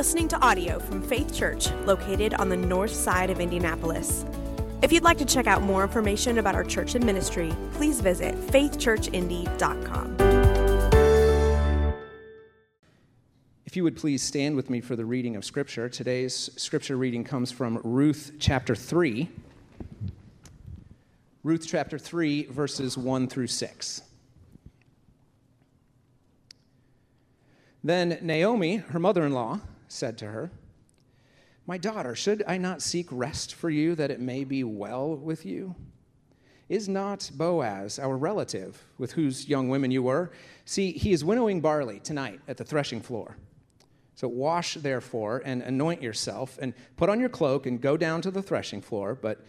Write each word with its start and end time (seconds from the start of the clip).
listening 0.00 0.26
to 0.26 0.40
audio 0.40 0.78
from 0.78 1.02
Faith 1.02 1.30
Church, 1.30 1.70
located 1.84 2.32
on 2.32 2.48
the 2.48 2.56
north 2.56 2.94
side 2.94 3.28
of 3.28 3.38
Indianapolis. 3.38 4.24
If 4.80 4.92
you'd 4.92 5.02
like 5.02 5.18
to 5.18 5.26
check 5.26 5.46
out 5.46 5.60
more 5.60 5.82
information 5.82 6.38
about 6.38 6.54
our 6.54 6.64
church 6.64 6.94
and 6.94 7.04
ministry, 7.04 7.52
please 7.74 8.00
visit 8.00 8.34
faithchurchindy.com. 8.46 10.16
If 13.66 13.76
you 13.76 13.84
would 13.84 13.94
please 13.94 14.22
stand 14.22 14.56
with 14.56 14.70
me 14.70 14.80
for 14.80 14.96
the 14.96 15.04
reading 15.04 15.36
of 15.36 15.44
Scripture. 15.44 15.90
Today's 15.90 16.48
Scripture 16.56 16.96
reading 16.96 17.22
comes 17.22 17.52
from 17.52 17.78
Ruth 17.84 18.32
chapter 18.38 18.74
3. 18.74 19.28
Ruth 21.42 21.66
chapter 21.68 21.98
3, 21.98 22.44
verses 22.44 22.96
1 22.96 23.28
through 23.28 23.48
6. 23.48 24.00
Then 27.84 28.18
Naomi, 28.22 28.76
her 28.76 28.98
mother 28.98 29.26
in 29.26 29.32
law, 29.32 29.60
said 29.92 30.18
to 30.18 30.26
her, 30.26 30.50
My 31.66 31.78
daughter, 31.78 32.14
should 32.14 32.42
I 32.46 32.58
not 32.58 32.82
seek 32.82 33.06
rest 33.10 33.54
for 33.54 33.70
you 33.70 33.94
that 33.94 34.10
it 34.10 34.20
may 34.20 34.44
be 34.44 34.64
well 34.64 35.16
with 35.16 35.44
you? 35.44 35.74
Is 36.68 36.88
not 36.88 37.30
Boaz 37.34 37.98
our 37.98 38.16
relative, 38.16 38.84
with 38.96 39.12
whose 39.12 39.48
young 39.48 39.68
women 39.68 39.90
you 39.90 40.04
were? 40.04 40.30
See, 40.64 40.92
he 40.92 41.12
is 41.12 41.24
winnowing 41.24 41.60
barley 41.60 41.98
tonight 41.98 42.40
at 42.46 42.56
the 42.56 42.64
threshing 42.64 43.00
floor. 43.00 43.36
So 44.14 44.28
wash, 44.28 44.74
therefore, 44.74 45.42
and 45.44 45.62
anoint 45.62 46.02
yourself, 46.02 46.58
and 46.62 46.74
put 46.96 47.08
on 47.08 47.18
your 47.18 47.28
cloak, 47.28 47.66
and 47.66 47.80
go 47.80 47.96
down 47.96 48.20
to 48.22 48.30
the 48.30 48.42
threshing 48.42 48.82
floor, 48.82 49.14
but 49.14 49.44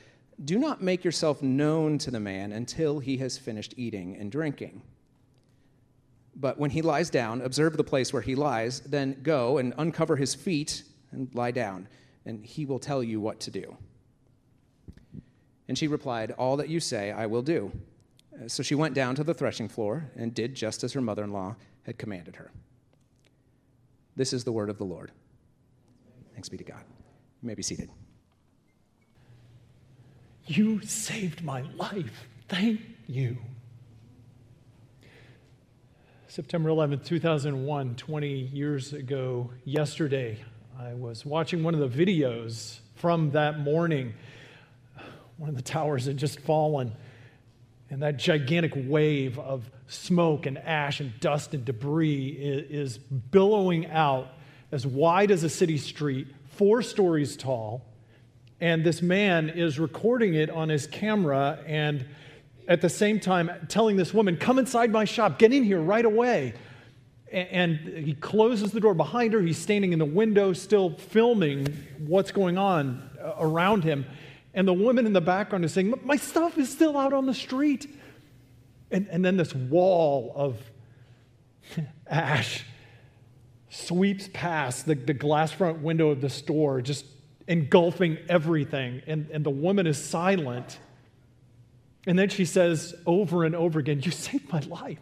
do 0.46 0.58
not 0.58 0.82
make 0.82 1.04
yourself 1.04 1.44
known 1.44 1.98
to 2.00 2.10
the 2.10 2.20
man 2.20 2.52
until 2.52 3.00
he 3.00 3.18
has 3.18 3.38
finished 3.38 3.76
eating 3.78 4.16
and 4.18 4.32
drinking. 4.32 4.82
But 6.36 6.58
when 6.58 6.72
he 6.72 6.82
lies 6.82 7.10
down, 7.10 7.42
observe 7.42 7.78
the 7.78 7.84
place 7.84 8.14
where 8.14 8.22
he 8.22 8.36
lies, 8.36 8.80
then 8.82 9.20
go 9.22 9.58
and 9.58 9.74
uncover 9.78 10.16
his 10.16 10.34
feet 10.34 10.84
and 11.12 11.34
lie 11.34 11.52
down, 11.52 11.88
and 12.26 12.46
he 12.46 12.66
will 12.66 12.80
tell 12.80 13.04
you 13.04 13.20
what 13.20 13.40
to 13.42 13.52
do. 13.52 13.78
And 15.68 15.78
she 15.78 15.88
replied, 15.88 16.32
All 16.32 16.58
that 16.58 16.70
you 16.70 16.80
say, 16.80 17.12
I 17.12 17.26
will 17.26 17.42
do. 17.42 17.72
Uh, 18.34 18.48
so 18.48 18.64
she 18.64 18.76
went 18.76 18.94
down 18.94 19.16
to 19.16 19.24
the 19.24 19.34
threshing 19.34 19.68
floor 19.68 20.10
and 20.16 20.34
did 20.34 20.56
just 20.56 20.84
as 20.84 20.94
her 20.94 21.02
mother 21.02 21.24
in 21.24 21.32
law 21.32 21.56
had 21.84 21.98
commanded 21.98 22.36
her. 22.38 22.52
This 24.16 24.34
is 24.34 24.44
the 24.44 24.52
word 24.52 24.70
of 24.70 24.78
the 24.78 24.84
Lord. 24.84 25.12
Thanks 26.34 26.50
be 26.50 26.58
to 26.58 26.64
God. 26.64 26.84
You 27.42 27.48
may 27.48 27.56
be 27.56 27.64
seated. 27.64 27.90
You 30.46 30.82
saved 30.82 31.44
my 31.44 31.62
life. 31.62 32.28
Thank 32.50 32.82
you. 33.08 33.38
September 36.32 36.70
11th, 36.70 37.04
2001, 37.04 37.96
20 37.96 38.30
years 38.30 38.94
ago, 38.94 39.52
yesterday, 39.66 40.38
I 40.80 40.94
was 40.94 41.26
watching 41.26 41.62
one 41.62 41.76
of 41.76 41.82
the 41.82 42.06
videos 42.06 42.80
from 42.96 43.32
that 43.32 43.60
morning. 43.60 44.14
One 45.36 45.50
of 45.50 45.58
the 45.58 45.62
towers 45.62 46.06
had 46.06 46.16
just 46.16 46.40
fallen, 46.40 46.94
and 47.90 48.02
that 48.02 48.16
gigantic 48.16 48.72
wave 48.78 49.40
of 49.40 49.70
smoke 49.88 50.46
and 50.46 50.58
ash 50.58 51.02
and 51.02 51.20
dust 51.20 51.54
and 51.54 51.66
debris 51.66 52.30
is, 52.30 52.98
billowing 52.98 53.88
out 53.88 54.30
as 54.72 54.88
wide 54.88 55.32
as 55.32 55.44
a 55.44 55.50
city 55.50 55.78
street, 55.78 56.28
four 56.52 56.82
stories 56.82 57.36
tall. 57.36 57.84
And 58.62 58.86
this 58.86 59.02
man 59.02 59.50
is 59.50 59.78
recording 59.78 60.36
it 60.36 60.50
on 60.50 60.70
his 60.70 60.88
camera 60.88 61.60
and 61.68 62.06
at 62.72 62.80
the 62.80 62.90
same 62.90 63.20
time 63.20 63.52
telling 63.68 63.98
this 63.98 64.14
woman, 64.14 64.38
Come 64.38 64.58
inside 64.58 64.92
my 64.92 65.04
shop, 65.04 65.38
get 65.38 65.52
in 65.52 65.64
here 65.64 65.82
right 65.82 66.06
away. 66.06 66.54
And 67.32 67.78
he 67.78 68.14
closes 68.14 68.72
the 68.72 68.80
door 68.82 68.94
behind 68.94 69.34
her. 69.34 69.42
He's 69.42 69.58
standing 69.58 69.94
in 69.94 70.00
the 70.00 70.06
window, 70.06 70.52
still 70.52 70.98
filming 70.98 71.68
what's 72.00 72.32
going 72.32 72.58
on 72.58 73.10
uh, 73.22 73.36
around 73.40 73.86
him. 73.86 74.06
And 74.54 74.68
the 74.68 74.74
woman 74.74 75.06
in 75.06 75.14
the 75.14 75.22
background 75.22 75.64
is 75.64 75.74
saying, 75.74 75.94
My 76.04 76.18
stuff 76.18 76.58
is 76.58 76.70
still 76.70 76.98
out 76.98 77.14
on 77.14 77.26
the 77.26 77.34
street. 77.34 77.88
And, 78.90 79.08
and 79.10 79.24
then 79.24 79.38
this 79.38 79.54
wall 79.56 80.34
of 80.36 80.58
ash 82.08 82.66
sweeps 83.70 84.30
past 84.34 84.86
the, 84.86 84.96
the 84.96 85.14
glass 85.14 85.52
front 85.52 85.80
window 85.80 86.10
of 86.10 86.20
the 86.20 86.30
store, 86.30 86.82
just 86.82 87.06
engulfing 87.48 88.18
everything. 88.28 89.02
And, 89.08 89.30
and 89.32 89.46
the 89.46 89.50
woman 89.52 89.88
is 89.88 90.04
silent. 90.04 90.80
And 92.08 92.18
then 92.18 92.30
she 92.30 92.46
says 92.46 92.96
over 93.06 93.44
and 93.44 93.56
over 93.56 93.80
again, 93.80 94.02
You 94.04 94.12
saved 94.12 94.52
my 94.52 94.60
life. 94.62 95.00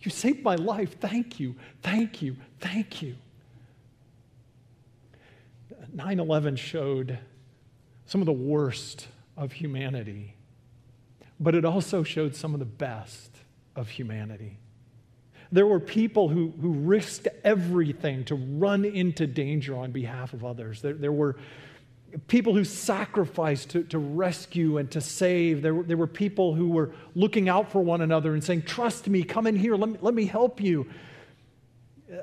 You 0.00 0.10
saved 0.10 0.42
my 0.42 0.54
life. 0.54 0.98
Thank 1.00 1.40
you. 1.40 1.56
Thank 1.82 2.22
you. 2.22 2.36
Thank 2.60 3.02
you. 3.02 3.16
9 5.92 6.20
11 6.20 6.56
showed 6.56 7.18
some 8.04 8.20
of 8.20 8.26
the 8.26 8.32
worst 8.32 9.08
of 9.36 9.52
humanity, 9.52 10.34
but 11.40 11.54
it 11.54 11.64
also 11.64 12.02
showed 12.02 12.36
some 12.36 12.54
of 12.54 12.60
the 12.60 12.66
best 12.66 13.30
of 13.74 13.88
humanity. 13.88 14.58
There 15.52 15.66
were 15.66 15.80
people 15.80 16.28
who, 16.28 16.52
who 16.60 16.70
risked 16.70 17.28
everything 17.44 18.24
to 18.24 18.34
run 18.34 18.84
into 18.84 19.26
danger 19.26 19.76
on 19.76 19.92
behalf 19.92 20.32
of 20.32 20.44
others. 20.44 20.82
There, 20.82 20.94
there 20.94 21.12
were 21.12 21.36
people 22.28 22.54
who 22.54 22.64
sacrificed 22.64 23.70
to, 23.70 23.82
to 23.84 23.98
rescue 23.98 24.78
and 24.78 24.90
to 24.90 25.00
save. 25.00 25.62
There, 25.62 25.74
were, 25.74 25.82
there 25.82 25.96
were 25.96 26.06
people 26.06 26.54
who 26.54 26.68
were 26.68 26.92
looking 27.14 27.48
out 27.48 27.70
for 27.70 27.80
one 27.80 28.00
another 28.00 28.32
and 28.34 28.42
saying, 28.42 28.62
Trust 28.62 29.08
me, 29.08 29.22
come 29.22 29.46
in 29.46 29.56
here, 29.56 29.76
let 29.76 29.88
me, 29.88 29.98
let 30.00 30.14
me 30.14 30.26
help 30.26 30.60
you. 30.60 30.86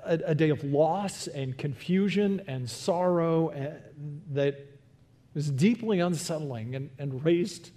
A, 0.06 0.20
a 0.28 0.36
day 0.36 0.50
of 0.50 0.64
loss 0.64 1.28
and 1.28 1.58
confusion 1.58 2.42
and 2.48 2.70
sorrow 2.70 3.50
uh, 3.50 3.74
that 4.32 4.66
was 5.34 5.52
deeply 5.52 6.00
unsettling 6.00 6.76
and, 6.76 6.90
and 6.98 7.24
raised 7.26 7.72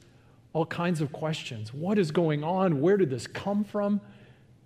all 0.52 0.66
kinds 0.66 1.00
of 1.00 1.12
questions. 1.12 1.74
What 1.74 1.98
is 1.98 2.10
going 2.12 2.44
on? 2.44 2.80
Where 2.80 2.96
did 2.96 3.10
this 3.10 3.26
come 3.26 3.64
from? 3.64 4.00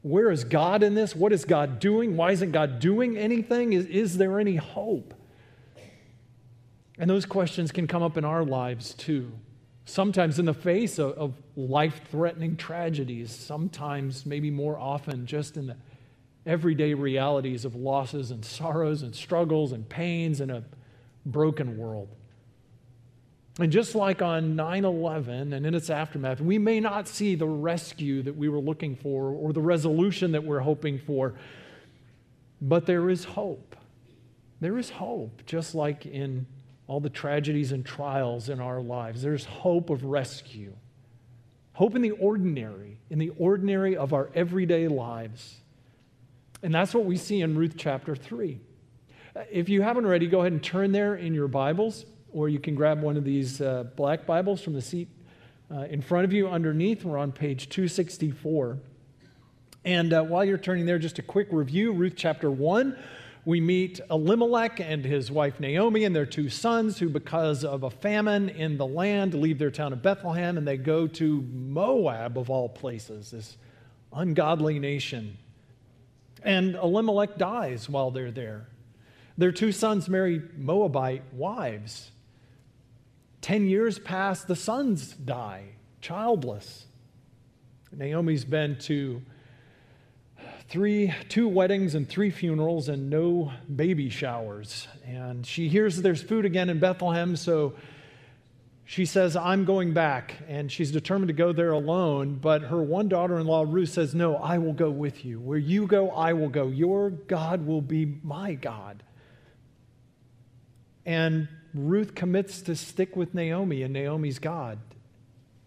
Where 0.03 0.31
is 0.31 0.45
God 0.45 0.83
in 0.83 0.95
this? 0.95 1.17
What 1.17 1.33
is 1.33 1.45
God 1.45 1.79
doing? 1.79 2.17
Why 2.17 2.33
isn't 2.33 2.53
God 2.53 2.79
doing 2.79 3.17
anything? 3.17 3.73
Is, 3.73 3.87
is 3.87 4.19
there 4.19 4.39
any 4.39 4.57
hope? 4.57 5.15
And 7.01 7.09
those 7.09 7.25
questions 7.25 7.73
can 7.73 7.87
come 7.87 8.03
up 8.03 8.19
in 8.19 8.27
our 8.27 8.45
lives 8.45 8.93
too. 8.93 9.33
Sometimes 9.87 10.39
in 10.39 10.45
the 10.45 10.53
face 10.53 10.99
of, 10.99 11.13
of 11.13 11.35
life 11.57 12.03
threatening 12.11 12.57
tragedies, 12.57 13.35
sometimes, 13.35 14.27
maybe 14.27 14.51
more 14.51 14.79
often, 14.79 15.25
just 15.25 15.57
in 15.57 15.69
the 15.69 15.77
everyday 16.45 16.93
realities 16.93 17.65
of 17.65 17.75
losses 17.75 18.31
and 18.31 18.45
sorrows 18.45 19.01
and 19.01 19.15
struggles 19.17 19.73
and 19.73 19.89
pains 19.89 20.43
in 20.43 20.51
a 20.51 20.63
broken 21.25 21.79
world. 21.79 22.09
And 23.59 23.73
just 23.73 23.95
like 23.95 24.21
on 24.21 24.55
9 24.55 24.85
11 24.85 25.55
and 25.55 25.65
in 25.65 25.75
its 25.75 25.89
aftermath, 25.89 26.43
we 26.43 26.59
may 26.59 26.81
not 26.81 27.09
see 27.09 27.35
the 27.35 27.47
rescue 27.47 28.23
that 28.25 28.37
we 28.37 28.51
were 28.51 28.61
looking 28.61 28.95
for 28.95 29.31
or 29.31 29.55
the 29.55 29.63
resolution 29.63 30.33
that 30.33 30.45
we're 30.45 30.61
hoping 30.61 30.99
for, 30.99 31.35
but 32.61 32.85
there 32.85 33.09
is 33.09 33.25
hope. 33.25 33.75
There 34.61 34.77
is 34.77 34.91
hope, 34.91 35.47
just 35.47 35.75
like 35.75 36.05
in 36.05 36.45
all 36.91 36.99
the 36.99 37.09
tragedies 37.09 37.71
and 37.71 37.87
trials 37.87 38.49
in 38.49 38.59
our 38.59 38.81
lives. 38.81 39.23
There's 39.23 39.45
hope 39.45 39.91
of 39.91 40.03
rescue, 40.03 40.75
hope 41.73 41.95
in 41.95 42.03
the 42.03 42.11
ordinary, 42.11 42.99
in 43.09 43.21
the 43.21 43.31
ordinary 43.39 43.97
of 43.97 44.13
our 44.13 44.29
everyday 44.35 44.89
lives. 44.89 45.61
And 46.65 46.75
that's 46.75 46.93
what 46.93 47.05
we 47.05 47.17
see 47.17 47.43
in 47.43 47.57
Ruth 47.57 47.75
chapter 47.77 48.17
3. 48.17 48.59
If 49.53 49.69
you 49.69 49.83
haven't 49.83 50.05
already, 50.05 50.27
go 50.27 50.41
ahead 50.41 50.51
and 50.51 50.61
turn 50.61 50.91
there 50.91 51.15
in 51.15 51.33
your 51.33 51.47
Bibles, 51.47 52.07
or 52.33 52.49
you 52.49 52.59
can 52.59 52.75
grab 52.75 53.01
one 53.01 53.17
of 53.17 53.23
these 53.23 53.61
uh, 53.61 53.85
black 53.95 54.27
Bibles 54.27 54.61
from 54.61 54.73
the 54.73 54.83
seat 54.83 55.07
uh, 55.73 55.83
in 55.83 56.03
front 56.03 56.25
of 56.25 56.33
you 56.33 56.49
underneath. 56.49 57.05
We're 57.05 57.19
on 57.19 57.31
page 57.31 57.69
264. 57.69 58.79
And 59.85 60.13
uh, 60.13 60.25
while 60.25 60.45
you're 60.45 60.59
turning 60.59 60.87
there, 60.87 60.99
just 60.99 61.21
a 61.21 61.23
quick 61.23 61.47
review 61.53 61.93
Ruth 61.93 62.15
chapter 62.17 62.51
1 62.51 62.99
we 63.45 63.61
meet 63.61 64.01
Elimelech 64.11 64.81
and 64.81 65.05
his 65.05 65.31
wife 65.31 65.61
Naomi 65.61 66.05
and 66.05 66.15
their 66.15 66.27
two 66.27 66.49
sons, 66.49 66.99
who, 66.99 67.09
because 67.09 67.65
of 67.65 67.83
a 67.83 67.91
famine 67.91 68.49
in 68.51 68.77
the 68.77 68.87
land, 68.87 69.35
leave 69.35 69.59
their 69.59 69.71
town 69.71 69.93
of 69.93 70.03
Bethlehem 70.03 70.59
and 70.59 70.69
they 70.69 70.77
go 70.77 71.07
to 71.07 71.43
Moab, 71.43 72.37
of 72.37 72.51
all 72.51 72.69
places, 72.69 73.31
this 73.31 73.57
ungodly 74.13 74.79
nation. 74.79 75.39
And 76.43 76.75
Elimelech 76.75 77.39
dies 77.39 77.89
while 77.89 78.11
they're 78.11 78.31
there. 78.31 78.67
Their 79.39 79.53
two 79.53 79.73
sons 79.73 80.09
marry 80.09 80.43
Moabite 80.57 81.23
wives. 81.33 82.11
Ten 83.41 83.67
years 83.67 83.99
pass, 83.99 84.45
the 84.45 84.57
sons 84.57 85.15
die, 85.15 85.65
childless. 86.03 86.87
Naomi's 87.93 88.45
been 88.45 88.77
to 88.81 89.23
three, 90.71 91.13
two 91.29 91.49
weddings 91.49 91.97
and 91.97 92.09
three 92.09 92.31
funerals 92.31 92.89
and 92.89 93.11
no 93.11 93.53
baby 93.75 94.09
showers. 94.09 94.87
And 95.05 95.45
she 95.45 95.69
hears 95.69 96.01
there's 96.01 96.23
food 96.23 96.45
again 96.45 96.71
in 96.71 96.79
Bethlehem, 96.79 97.35
so 97.35 97.75
she 98.85 99.05
says, 99.05 99.35
I'm 99.35 99.65
going 99.65 99.93
back. 99.93 100.35
And 100.49 100.71
she's 100.71 100.93
determined 100.93 101.27
to 101.29 101.35
go 101.35 101.53
there 101.53 101.73
alone. 101.73 102.37
But 102.41 102.63
her 102.63 102.81
one 102.81 103.09
daughter 103.09 103.39
in 103.41 103.47
law, 103.49 103.65
Ruth, 103.69 103.91
says, 103.91 104.15
No, 104.15 104.37
I 104.37 104.59
will 104.59 104.73
go 104.73 104.91
with 104.91 105.25
you. 105.25 105.41
Where 105.41 105.59
you 105.59 105.89
go, 105.89 106.11
I 106.11 106.35
will 106.35 106.49
go. 106.49 106.69
Your 106.69 107.11
God 107.11 107.67
will 107.67 107.83
be 107.83 108.19
my 108.23 108.55
God. 108.55 109.03
And 111.05 111.49
Ruth 111.75 112.15
commits 112.15 112.63
to 112.63 112.77
stick 112.77 113.17
with 113.17 113.35
Naomi 113.35 113.83
and 113.83 113.93
Naomi's 113.93 114.39
God. 114.39 114.79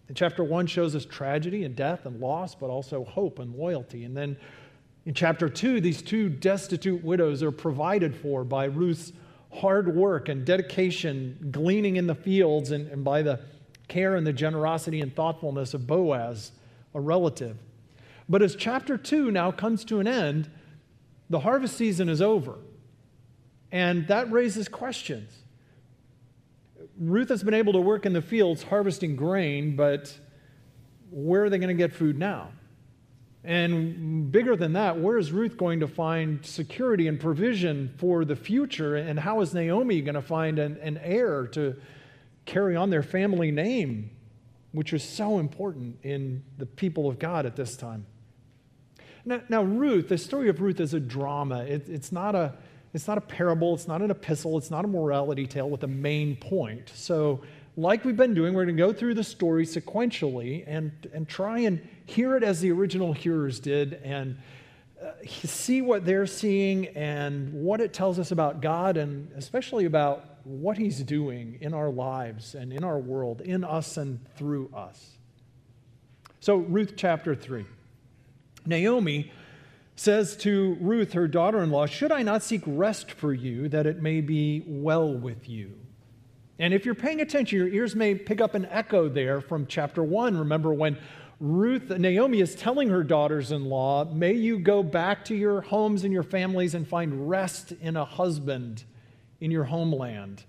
And 0.08 0.16
chapter 0.16 0.44
one 0.44 0.66
shows 0.66 0.94
us 0.94 1.04
tragedy 1.04 1.64
and 1.64 1.76
death 1.76 2.06
and 2.06 2.20
loss, 2.20 2.54
but 2.54 2.70
also 2.70 3.04
hope 3.04 3.38
and 3.38 3.54
loyalty. 3.54 4.04
And 4.04 4.16
then 4.16 4.36
in 5.06 5.14
chapter 5.14 5.48
two, 5.48 5.80
these 5.80 6.00
two 6.00 6.28
destitute 6.28 7.04
widows 7.04 7.42
are 7.42 7.52
provided 7.52 8.14
for 8.14 8.42
by 8.44 8.64
Ruth's 8.64 9.12
hard 9.52 9.94
work 9.94 10.28
and 10.28 10.44
dedication, 10.44 11.48
gleaning 11.50 11.96
in 11.96 12.06
the 12.06 12.14
fields, 12.14 12.70
and, 12.70 12.88
and 12.88 13.04
by 13.04 13.22
the 13.22 13.40
care 13.86 14.16
and 14.16 14.26
the 14.26 14.32
generosity 14.32 15.00
and 15.00 15.14
thoughtfulness 15.14 15.74
of 15.74 15.86
Boaz, 15.86 16.52
a 16.94 17.00
relative. 17.00 17.56
But 18.28 18.42
as 18.42 18.56
chapter 18.56 18.96
two 18.96 19.30
now 19.30 19.52
comes 19.52 19.84
to 19.86 20.00
an 20.00 20.08
end, 20.08 20.50
the 21.28 21.40
harvest 21.40 21.76
season 21.76 22.08
is 22.08 22.22
over. 22.22 22.56
And 23.70 24.06
that 24.08 24.30
raises 24.30 24.68
questions. 24.68 25.30
Ruth 26.98 27.28
has 27.28 27.42
been 27.42 27.54
able 27.54 27.72
to 27.74 27.80
work 27.80 28.06
in 28.06 28.12
the 28.12 28.22
fields 28.22 28.62
harvesting 28.62 29.16
grain, 29.16 29.76
but 29.76 30.16
where 31.10 31.44
are 31.44 31.50
they 31.50 31.58
going 31.58 31.68
to 31.68 31.74
get 31.74 31.92
food 31.92 32.18
now? 32.18 32.50
And 33.44 34.32
bigger 34.32 34.56
than 34.56 34.72
that, 34.72 34.98
where 34.98 35.18
is 35.18 35.30
Ruth 35.30 35.58
going 35.58 35.80
to 35.80 35.86
find 35.86 36.44
security 36.44 37.08
and 37.08 37.20
provision 37.20 37.92
for 37.98 38.24
the 38.24 38.36
future? 38.36 38.96
And 38.96 39.20
how 39.20 39.42
is 39.42 39.52
Naomi 39.52 40.00
going 40.00 40.14
to 40.14 40.22
find 40.22 40.58
an, 40.58 40.78
an 40.80 40.98
heir 41.02 41.46
to 41.48 41.76
carry 42.46 42.74
on 42.74 42.88
their 42.88 43.02
family 43.02 43.50
name, 43.50 44.10
which 44.72 44.92
was 44.92 45.02
so 45.02 45.38
important 45.38 45.98
in 46.02 46.42
the 46.56 46.64
people 46.64 47.06
of 47.06 47.18
God 47.18 47.44
at 47.44 47.54
this 47.54 47.76
time? 47.76 48.06
Now, 49.26 49.42
now 49.50 49.62
Ruth, 49.62 50.08
the 50.08 50.18
story 50.18 50.48
of 50.48 50.62
Ruth 50.62 50.80
is 50.80 50.94
a 50.94 51.00
drama. 51.00 51.64
It, 51.64 51.86
it's, 51.90 52.12
not 52.12 52.34
a, 52.34 52.54
it's 52.94 53.06
not 53.06 53.18
a 53.18 53.22
parable, 53.22 53.74
it's 53.74 53.88
not 53.88 54.00
an 54.00 54.10
epistle, 54.10 54.56
it's 54.56 54.70
not 54.70 54.86
a 54.86 54.88
morality 54.88 55.46
tale 55.46 55.68
with 55.68 55.82
a 55.82 55.88
main 55.88 56.36
point. 56.36 56.90
So, 56.94 57.42
like 57.76 58.04
we've 58.04 58.16
been 58.16 58.34
doing, 58.34 58.54
we're 58.54 58.64
going 58.64 58.76
to 58.76 58.82
go 58.82 58.92
through 58.92 59.14
the 59.14 59.24
story 59.24 59.66
sequentially 59.66 60.62
and, 60.66 60.92
and 61.12 61.28
try 61.28 61.58
and 61.58 61.86
hear 62.06 62.36
it 62.36 62.42
as 62.42 62.60
the 62.60 62.70
original 62.70 63.12
hearers 63.12 63.60
did 63.60 63.94
and 64.04 64.38
uh, 65.02 65.10
see 65.24 65.82
what 65.82 66.04
they're 66.04 66.26
seeing 66.26 66.88
and 66.88 67.52
what 67.52 67.80
it 67.80 67.92
tells 67.92 68.18
us 68.18 68.30
about 68.30 68.60
God 68.60 68.96
and 68.96 69.30
especially 69.36 69.84
about 69.84 70.24
what 70.44 70.76
He's 70.76 71.02
doing 71.02 71.58
in 71.60 71.74
our 71.74 71.90
lives 71.90 72.54
and 72.54 72.72
in 72.72 72.84
our 72.84 72.98
world, 72.98 73.40
in 73.40 73.64
us 73.64 73.96
and 73.96 74.20
through 74.36 74.70
us. 74.74 75.10
So, 76.40 76.56
Ruth 76.56 76.94
chapter 76.96 77.34
3. 77.34 77.64
Naomi 78.66 79.32
says 79.96 80.36
to 80.38 80.76
Ruth, 80.80 81.12
her 81.12 81.28
daughter 81.28 81.62
in 81.62 81.70
law, 81.70 81.86
Should 81.86 82.12
I 82.12 82.22
not 82.22 82.42
seek 82.42 82.62
rest 82.66 83.10
for 83.10 83.32
you 83.32 83.68
that 83.68 83.86
it 83.86 84.02
may 84.02 84.20
be 84.20 84.62
well 84.66 85.12
with 85.12 85.48
you? 85.48 85.72
And 86.58 86.72
if 86.72 86.84
you're 86.84 86.94
paying 86.94 87.20
attention, 87.20 87.58
your 87.58 87.68
ears 87.68 87.96
may 87.96 88.14
pick 88.14 88.40
up 88.40 88.54
an 88.54 88.66
echo 88.66 89.08
there 89.08 89.40
from 89.40 89.66
chapter 89.66 90.02
1. 90.02 90.38
Remember 90.38 90.72
when 90.72 90.98
Ruth, 91.40 91.90
Naomi 91.90 92.40
is 92.40 92.54
telling 92.54 92.88
her 92.90 93.02
daughters 93.02 93.52
in 93.52 93.66
law, 93.66 94.04
May 94.04 94.34
you 94.34 94.58
go 94.58 94.82
back 94.82 95.24
to 95.26 95.34
your 95.34 95.60
homes 95.60 96.04
and 96.04 96.12
your 96.12 96.22
families 96.22 96.74
and 96.74 96.86
find 96.86 97.28
rest 97.28 97.72
in 97.72 97.96
a 97.96 98.04
husband 98.04 98.84
in 99.40 99.50
your 99.50 99.64
homeland. 99.64 100.44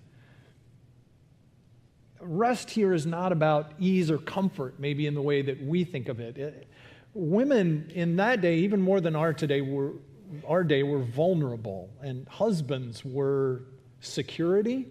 Rest 2.20 2.70
here 2.70 2.92
is 2.92 3.04
not 3.04 3.32
about 3.32 3.72
ease 3.78 4.10
or 4.10 4.18
comfort, 4.18 4.74
maybe 4.78 5.06
in 5.06 5.14
the 5.14 5.22
way 5.22 5.42
that 5.42 5.62
we 5.62 5.84
think 5.84 6.08
of 6.08 6.20
it. 6.20 6.38
it 6.38 6.68
women 7.16 7.90
in 7.94 8.16
that 8.16 8.40
day, 8.40 8.58
even 8.58 8.80
more 8.80 9.00
than 9.00 9.16
our 9.16 9.32
today, 9.32 9.60
were 9.60 9.92
our 10.46 10.64
day 10.64 10.82
were 10.82 11.02
vulnerable, 11.02 11.88
and 12.02 12.28
husbands 12.28 13.04
were 13.04 13.62
security, 14.00 14.86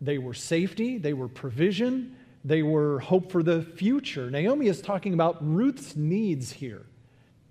they 0.00 0.16
were 0.16 0.34
safety, 0.34 0.96
they 0.96 1.12
were 1.12 1.28
provision, 1.28 2.16
they 2.46 2.62
were 2.62 3.00
hope 3.00 3.32
for 3.32 3.42
the 3.42 3.60
future. 3.60 4.30
Naomi 4.30 4.68
is 4.68 4.80
talking 4.80 5.14
about 5.14 5.36
Ruth's 5.40 5.96
needs 5.96 6.52
here 6.52 6.86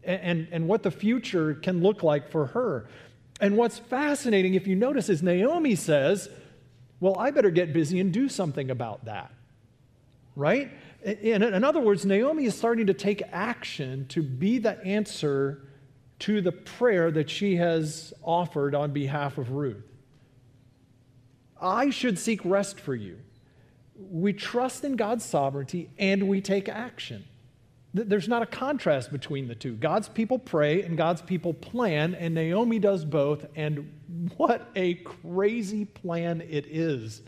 and, 0.06 0.22
and, 0.22 0.48
and 0.52 0.68
what 0.70 0.84
the 0.84 0.92
future 0.92 1.54
can 1.56 1.82
look 1.82 2.02
like 2.02 2.32
for 2.32 2.48
her. 2.48 2.88
And 3.42 3.58
what's 3.58 3.78
fascinating, 3.78 4.54
if 4.54 4.66
you 4.68 4.76
notice, 4.76 5.10
is 5.10 5.22
Naomi 5.22 5.76
says, 5.76 6.30
Well, 7.02 7.18
I 7.20 7.32
better 7.32 7.52
get 7.52 7.74
busy 7.74 8.00
and 8.00 8.14
do 8.14 8.30
something 8.30 8.72
about 8.72 9.04
that. 9.06 9.34
Right? 10.38 10.72
In, 11.04 11.44
in 11.44 11.64
other 11.66 11.82
words, 11.82 12.06
Naomi 12.06 12.46
is 12.46 12.58
starting 12.58 12.88
to 12.88 12.94
take 12.94 13.22
action 13.34 14.08
to 14.08 14.24
be 14.24 14.60
the 14.60 14.82
answer 14.86 15.68
to 16.20 16.40
the 16.40 16.54
prayer 16.54 17.12
that 17.12 17.30
she 17.30 17.58
has 17.58 18.14
offered 18.24 18.74
on 18.74 18.94
behalf 18.94 19.38
of 19.38 19.52
Ruth. 19.52 19.84
I 21.62 21.90
should 21.90 22.18
seek 22.18 22.40
rest 22.46 22.80
for 22.80 22.96
you 22.96 23.20
we 23.98 24.34
trust 24.34 24.84
in 24.84 24.96
God's 24.96 25.26
sovereignty 25.26 25.90
and 25.98 26.28
we 26.28 26.42
take 26.42 26.70
action. 26.70 27.26
There's 27.94 28.28
not 28.28 28.42
a 28.42 28.46
contrast 28.46 29.10
between 29.10 29.48
the 29.48 29.56
two. 29.56 29.74
God's 29.74 30.10
people 30.10 30.38
pray 30.38 30.82
and 30.82 30.98
God's 30.98 31.22
people 31.22 31.54
plan, 31.54 32.14
and 32.14 32.36
Naomi 32.36 32.78
does 32.78 33.06
both. 33.06 33.46
And 33.56 33.90
what 34.36 34.70
a 34.76 34.96
crazy 34.96 35.86
plan 35.86 36.42
it 36.42 36.66
is. 36.68 37.22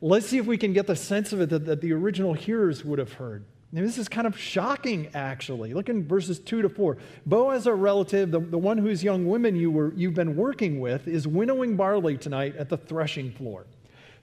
Let's 0.00 0.26
see 0.26 0.38
if 0.38 0.46
we 0.46 0.56
can 0.56 0.72
get 0.72 0.86
the 0.86 0.96
sense 0.96 1.34
of 1.34 1.42
it 1.42 1.50
that, 1.50 1.66
that 1.66 1.82
the 1.82 1.92
original 1.92 2.32
hearers 2.32 2.82
would 2.86 2.98
have 2.98 3.12
heard. 3.12 3.44
Now, 3.70 3.82
this 3.82 3.98
is 3.98 4.08
kind 4.08 4.26
of 4.26 4.38
shocking, 4.38 5.10
actually. 5.14 5.74
Look 5.74 5.88
in 5.88 6.06
verses 6.06 6.38
2 6.38 6.62
to 6.62 6.68
4. 6.68 6.96
Boaz, 7.24 7.66
our 7.66 7.76
relative, 7.76 8.30
the, 8.30 8.40
the 8.40 8.58
one 8.58 8.78
whose 8.78 9.04
young 9.04 9.26
women 9.26 9.56
you 9.56 9.70
were, 9.70 9.92
you've 9.94 10.14
been 10.14 10.36
working 10.36 10.80
with, 10.80 11.06
is 11.06 11.26
winnowing 11.26 11.76
barley 11.76 12.16
tonight 12.16 12.56
at 12.56 12.68
the 12.68 12.76
threshing 12.76 13.32
floor. 13.32 13.66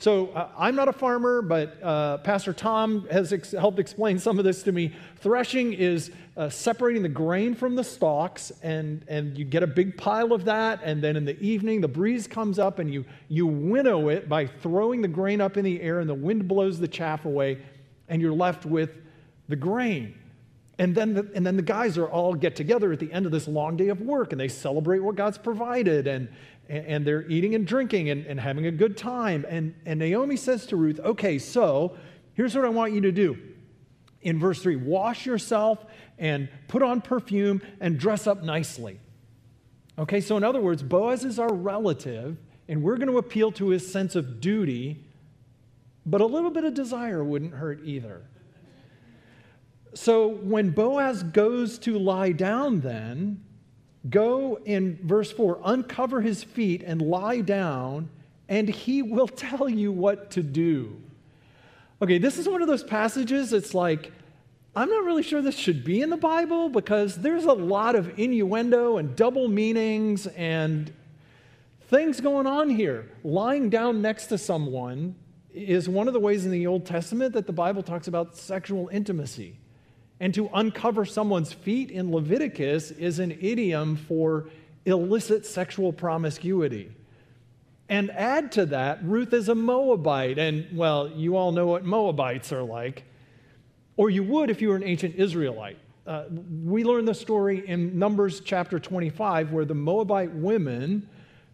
So 0.01 0.27
uh, 0.27 0.47
I'm 0.57 0.75
not 0.75 0.87
a 0.87 0.93
farmer, 0.93 1.41
but 1.41 1.77
uh, 1.83 2.19
Pastor 2.19 2.53
Tom 2.53 3.05
has 3.11 3.33
ex- 3.33 3.51
helped 3.51 3.79
explain 3.79 4.17
some 4.17 4.39
of 4.39 4.45
this 4.45 4.63
to 4.63 4.71
me. 4.71 4.95
Threshing 5.17 5.73
is 5.73 6.11
uh, 6.37 6.47
separating 6.47 7.03
the 7.03 7.09
grain 7.09 7.53
from 7.53 7.75
the 7.75 7.83
stalks, 7.83 8.53
and, 8.63 9.03
and 9.09 9.37
you 9.37 9.43
get 9.43 9.61
a 9.61 9.67
big 9.67 9.97
pile 9.97 10.31
of 10.31 10.45
that, 10.45 10.79
and 10.85 11.03
then 11.03 11.17
in 11.17 11.25
the 11.25 11.37
evening, 11.41 11.81
the 11.81 11.89
breeze 11.89 12.27
comes 12.27 12.59
up 12.59 12.79
and 12.79 12.93
you, 12.93 13.03
you 13.27 13.45
winnow 13.45 14.07
it 14.07 14.29
by 14.29 14.47
throwing 14.47 15.01
the 15.01 15.07
grain 15.09 15.41
up 15.41 15.57
in 15.57 15.65
the 15.65 15.81
air, 15.81 15.99
and 15.99 16.09
the 16.09 16.15
wind 16.15 16.47
blows 16.47 16.79
the 16.79 16.87
chaff 16.87 17.25
away, 17.25 17.61
and 18.07 18.21
you're 18.21 18.31
left 18.31 18.65
with 18.65 18.91
the 19.49 19.57
grain. 19.57 20.15
And 20.77 20.95
then, 20.95 21.13
the, 21.13 21.29
and 21.35 21.45
then 21.45 21.57
the 21.57 21.61
guys 21.61 21.97
are 21.97 22.07
all 22.07 22.33
get 22.33 22.55
together 22.55 22.93
at 22.93 22.99
the 22.99 23.11
end 23.11 23.25
of 23.25 23.33
this 23.33 23.49
long 23.49 23.75
day 23.75 23.89
of 23.89 23.99
work 23.99 24.31
and 24.31 24.39
they 24.39 24.47
celebrate 24.47 24.99
what 24.99 25.17
God's 25.17 25.37
provided 25.37 26.07
and, 26.07 26.29
and 26.69 27.05
they're 27.05 27.27
eating 27.27 27.55
and 27.55 27.65
drinking 27.65 28.09
and, 28.09 28.25
and 28.27 28.39
having 28.39 28.67
a 28.67 28.71
good 28.71 28.95
time. 28.95 29.45
And, 29.49 29.73
and 29.85 29.99
Naomi 29.99 30.37
says 30.37 30.67
to 30.67 30.75
Ruth, 30.75 30.99
Okay, 30.99 31.39
so 31.39 31.97
here's 32.33 32.55
what 32.55 32.63
I 32.63 32.69
want 32.69 32.93
you 32.93 33.01
to 33.01 33.11
do. 33.11 33.37
In 34.21 34.39
verse 34.39 34.61
3, 34.61 34.75
wash 34.75 35.25
yourself 35.25 35.83
and 36.17 36.49
put 36.67 36.83
on 36.83 37.01
perfume 37.01 37.61
and 37.79 37.97
dress 37.97 38.27
up 38.27 38.43
nicely. 38.43 38.99
Okay, 39.97 40.21
so 40.21 40.37
in 40.37 40.43
other 40.43 40.61
words, 40.61 40.83
Boaz 40.83 41.25
is 41.25 41.39
our 41.39 41.53
relative, 41.53 42.37
and 42.67 42.83
we're 42.83 42.97
going 42.97 43.09
to 43.09 43.17
appeal 43.17 43.51
to 43.53 43.69
his 43.69 43.89
sense 43.91 44.15
of 44.15 44.39
duty, 44.39 45.03
but 46.05 46.21
a 46.21 46.25
little 46.25 46.51
bit 46.51 46.63
of 46.63 46.73
desire 46.73 47.23
wouldn't 47.23 47.53
hurt 47.53 47.81
either. 47.83 48.21
So 49.93 50.27
when 50.27 50.69
Boaz 50.69 51.23
goes 51.23 51.79
to 51.79 51.97
lie 51.97 52.31
down, 52.31 52.81
then, 52.81 53.43
Go 54.07 54.59
in 54.63 54.99
verse 55.03 55.31
4, 55.31 55.59
uncover 55.65 56.21
his 56.21 56.43
feet 56.43 56.83
and 56.85 57.01
lie 57.01 57.41
down, 57.41 58.09
and 58.47 58.69
he 58.69 59.01
will 59.01 59.27
tell 59.27 59.67
you 59.67 59.91
what 59.91 60.31
to 60.31 60.43
do. 60.43 61.01
Okay, 62.01 62.17
this 62.17 62.37
is 62.37 62.47
one 62.47 62.61
of 62.61 62.67
those 62.67 62.83
passages 62.83 63.51
It's 63.51 63.73
like, 63.73 64.13
I'm 64.75 64.89
not 64.89 65.03
really 65.03 65.23
sure 65.23 65.41
this 65.41 65.57
should 65.57 65.83
be 65.83 66.01
in 66.01 66.09
the 66.09 66.17
Bible 66.17 66.69
because 66.69 67.17
there's 67.17 67.43
a 67.43 67.53
lot 67.53 67.95
of 67.95 68.17
innuendo 68.17 68.97
and 68.97 69.15
double 69.15 69.49
meanings 69.49 70.27
and 70.27 70.93
things 71.89 72.21
going 72.21 72.47
on 72.47 72.69
here. 72.69 73.09
Lying 73.23 73.69
down 73.69 74.01
next 74.01 74.27
to 74.27 74.37
someone 74.37 75.15
is 75.53 75.89
one 75.89 76.07
of 76.07 76.13
the 76.13 76.19
ways 76.19 76.45
in 76.45 76.51
the 76.51 76.67
Old 76.67 76.85
Testament 76.85 77.33
that 77.33 77.47
the 77.47 77.53
Bible 77.53 77.83
talks 77.83 78.07
about 78.07 78.37
sexual 78.37 78.87
intimacy. 78.89 79.57
And 80.19 80.33
to 80.33 80.49
uncover 80.53 81.05
someone's 81.05 81.53
feet 81.53 81.91
in 81.91 82.11
Leviticus 82.11 82.91
is 82.91 83.19
an 83.19 83.31
idiom 83.39 83.95
for 83.95 84.49
illicit 84.85 85.45
sexual 85.45 85.93
promiscuity. 85.93 86.91
And 87.87 88.11
add 88.11 88.51
to 88.53 88.65
that, 88.67 89.03
Ruth 89.03 89.33
is 89.33 89.49
a 89.49 89.55
Moabite. 89.55 90.37
And, 90.37 90.77
well, 90.77 91.09
you 91.09 91.37
all 91.37 91.51
know 91.51 91.67
what 91.67 91.85
Moabites 91.85 92.51
are 92.51 92.63
like. 92.63 93.03
Or 93.97 94.09
you 94.09 94.23
would 94.23 94.49
if 94.49 94.61
you 94.61 94.69
were 94.69 94.75
an 94.75 94.83
ancient 94.83 95.15
Israelite. 95.15 95.77
Uh, 96.05 96.25
we 96.63 96.83
learn 96.83 97.05
the 97.05 97.13
story 97.13 97.67
in 97.67 97.97
Numbers 97.97 98.41
chapter 98.41 98.79
25 98.79 99.51
where 99.51 99.65
the 99.65 99.75
Moabite 99.75 100.31
women 100.31 101.07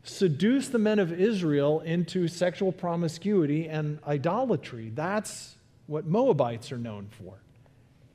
seduce 0.03 0.67
the 0.67 0.77
men 0.77 1.00
of 1.00 1.12
Israel 1.12 1.81
into 1.81 2.27
sexual 2.27 2.72
promiscuity 2.72 3.67
and 3.67 4.00
idolatry. 4.07 4.91
That's 4.93 5.55
what 5.88 6.05
Moabites 6.05 6.72
are 6.72 6.77
known 6.77 7.07
for. 7.10 7.34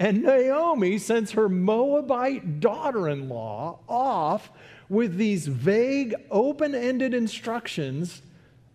And 0.00 0.22
Naomi 0.22 0.96
sends 0.96 1.32
her 1.32 1.46
Moabite 1.50 2.58
daughter 2.58 3.06
in 3.10 3.28
law 3.28 3.80
off 3.86 4.50
with 4.88 5.18
these 5.18 5.46
vague, 5.46 6.14
open 6.30 6.74
ended 6.74 7.12
instructions 7.12 8.22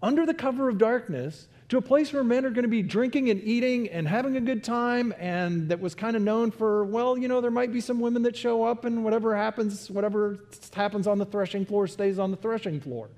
under 0.03 0.27
the 0.27 0.35
cover 0.35 0.69
of 0.69 0.77
darkness 0.77 1.47
to 1.69 1.77
a 1.77 1.81
place 1.81 2.13
where 2.13 2.23
men 2.23 2.45
are 2.45 2.51
going 2.51 2.61
to 2.61 2.69
be 2.69 2.83
drinking 2.83 3.31
and 3.31 3.41
eating 3.43 3.89
and 3.89 4.07
having 4.07 4.37
a 4.37 4.39
good 4.39 4.63
time, 4.63 5.15
and 5.17 5.67
that 5.69 5.79
was 5.79 5.95
kind 5.95 6.15
of 6.15 6.21
known 6.21 6.51
for, 6.51 6.85
well, 6.85 7.17
you 7.17 7.27
know, 7.27 7.41
there 7.41 7.49
might 7.49 7.73
be 7.73 7.81
some 7.81 7.99
women 7.99 8.21
that 8.21 8.37
show 8.37 8.63
up, 8.63 8.85
and 8.85 9.03
whatever 9.03 9.35
happens, 9.35 9.89
whatever 9.89 10.37
happens 10.75 11.07
on 11.07 11.17
the 11.17 11.25
threshing 11.25 11.65
floor 11.65 11.87
stays 11.87 12.19
on 12.19 12.29
the 12.29 12.37
threshing 12.37 12.79
floor. 12.79 13.09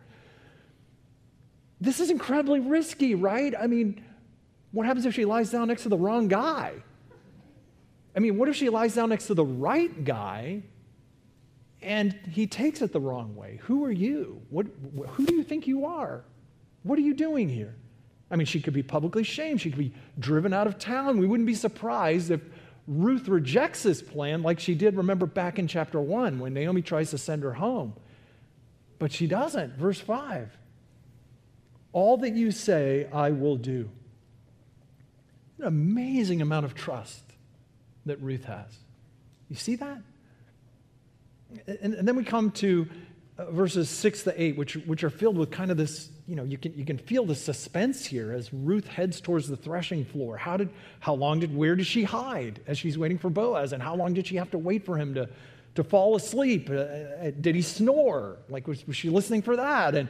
This 1.82 2.00
is 2.00 2.10
incredibly 2.10 2.62
risky, 2.62 3.16
right? 3.16 3.54
I 3.60 3.68
mean, 3.68 4.02
what 4.72 4.86
happens 4.86 5.06
if 5.06 5.14
she 5.14 5.26
lies 5.26 5.52
down 5.52 5.68
next 5.68 5.84
to 5.84 5.90
the 5.90 5.98
wrong 5.98 6.30
guy? 6.30 6.76
I 8.18 8.20
mean, 8.20 8.36
what 8.40 8.50
if 8.50 8.56
she 8.56 8.70
lies 8.70 8.96
down 8.96 9.10
next 9.10 9.28
to 9.28 9.36
the 9.36 9.46
right 9.46 10.04
guy 10.04 10.64
and 11.84 12.18
he 12.32 12.48
takes 12.48 12.82
it 12.82 12.92
the 12.92 13.00
wrong 13.00 13.36
way? 13.36 13.60
Who 13.66 13.86
are 13.86 13.92
you? 13.92 14.42
What, 14.50 14.66
who 15.10 15.28
do 15.28 15.36
you 15.36 15.44
think 15.44 15.68
you 15.68 15.86
are? 15.86 16.24
What 16.82 16.98
are 16.98 17.04
you 17.04 17.14
doing 17.14 17.48
here? 17.48 17.76
I 18.32 18.36
mean, 18.36 18.48
she 18.48 18.60
could 18.60 18.74
be 18.74 18.82
publicly 18.82 19.24
shamed. 19.24 19.62
She 19.62 19.70
could 19.70 19.78
be 19.78 19.94
driven 20.18 20.52
out 20.52 20.66
of 20.66 20.80
town. 20.80 21.20
We 21.20 21.28
wouldn't 21.28 21.46
be 21.46 21.54
surprised 21.54 22.32
if 22.32 22.42
Ruth 22.88 23.28
rejects 23.28 23.84
this 23.84 24.02
plan 24.02 24.42
like 24.42 24.60
she 24.60 24.74
did, 24.74 24.98
remember, 24.98 25.28
back 25.28 25.60
in 25.60 25.68
chapter 25.68 26.02
1 26.02 26.40
when 26.40 26.56
Naomi 26.56 26.82
tries 26.82 27.12
to 27.12 27.20
send 27.20 27.44
her 27.44 27.54
home. 27.54 27.94
But 28.98 29.12
she 29.12 29.28
doesn't. 29.28 29.78
Verse 29.78 30.00
5 30.00 30.58
All 31.94 32.18
that 32.18 32.34
you 32.34 32.50
say, 32.50 33.08
I 33.14 33.30
will 33.30 33.58
do. 33.58 33.92
An 35.60 35.66
amazing 35.66 36.42
amount 36.42 36.66
of 36.66 36.74
trust 36.74 37.27
that 38.08 38.22
Ruth 38.22 38.46
has. 38.46 38.72
You 39.50 39.56
see 39.56 39.76
that? 39.76 40.00
And, 41.82 41.94
and 41.94 42.08
then 42.08 42.16
we 42.16 42.24
come 42.24 42.52
to 42.52 42.88
uh, 43.38 43.52
verses 43.52 43.90
6 43.90 44.24
to 44.24 44.42
8, 44.42 44.58
which, 44.58 44.76
which 44.76 45.04
are 45.04 45.10
filled 45.10 45.38
with 45.38 45.52
kind 45.52 45.72
of 45.72 45.78
this, 45.78 46.10
you 46.28 46.36
know, 46.36 46.44
you 46.44 46.58
can, 46.58 46.74
you 46.74 46.84
can 46.84 46.98
feel 46.98 47.26
the 47.26 47.36
suspense 47.36 48.06
here 48.06 48.34
as 48.34 48.52
Ruth 48.52 48.88
heads 48.88 49.22
towards 49.22 49.48
the 49.48 49.56
threshing 49.56 50.04
floor. 50.04 50.38
How 50.38 50.58
did, 50.58 50.70
how 51.00 51.14
long 51.14 51.40
did, 51.40 51.56
where 51.56 51.76
did 51.76 51.86
she 51.86 52.04
hide 52.04 52.60
as 52.68 52.78
she's 52.78 52.98
waiting 52.98 53.18
for 53.18 53.30
Boaz? 53.30 53.74
And 53.74 53.82
how 53.82 53.96
long 53.96 54.14
did 54.14 54.28
she 54.28 54.36
have 54.36 54.52
to 54.52 54.58
wait 54.58 54.86
for 54.86 54.98
him 54.98 55.14
to, 55.14 55.30
to 55.76 55.84
fall 55.84 56.16
asleep? 56.16 56.70
Uh, 56.70 56.74
uh 56.74 57.32
did 57.40 57.56
he 57.56 57.62
snore? 57.62 58.38
Like, 58.50 58.68
was, 58.68 58.86
was 58.88 58.98
she 58.98 59.10
listening 59.10 59.42
for 59.42 59.56
that? 59.56 59.96
And, 59.96 60.10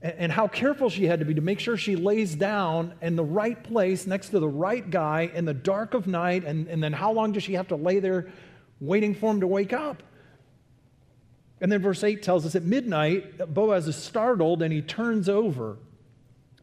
and 0.00 0.30
how 0.30 0.46
careful 0.46 0.90
she 0.90 1.06
had 1.06 1.18
to 1.18 1.24
be 1.24 1.34
to 1.34 1.40
make 1.40 1.58
sure 1.58 1.76
she 1.76 1.96
lays 1.96 2.36
down 2.36 2.94
in 3.02 3.16
the 3.16 3.24
right 3.24 3.62
place 3.64 4.06
next 4.06 4.28
to 4.28 4.38
the 4.38 4.48
right 4.48 4.88
guy 4.88 5.30
in 5.34 5.44
the 5.44 5.54
dark 5.54 5.94
of 5.94 6.06
night. 6.06 6.44
And, 6.44 6.68
and 6.68 6.82
then 6.82 6.92
how 6.92 7.12
long 7.12 7.32
does 7.32 7.42
she 7.42 7.54
have 7.54 7.68
to 7.68 7.76
lay 7.76 7.98
there 7.98 8.28
waiting 8.80 9.14
for 9.14 9.30
him 9.30 9.40
to 9.40 9.46
wake 9.48 9.72
up? 9.72 10.02
And 11.60 11.72
then 11.72 11.82
verse 11.82 12.04
8 12.04 12.22
tells 12.22 12.46
us 12.46 12.54
at 12.54 12.62
midnight, 12.62 13.52
Boaz 13.52 13.88
is 13.88 13.96
startled 13.96 14.62
and 14.62 14.72
he 14.72 14.82
turns 14.82 15.28
over. 15.28 15.78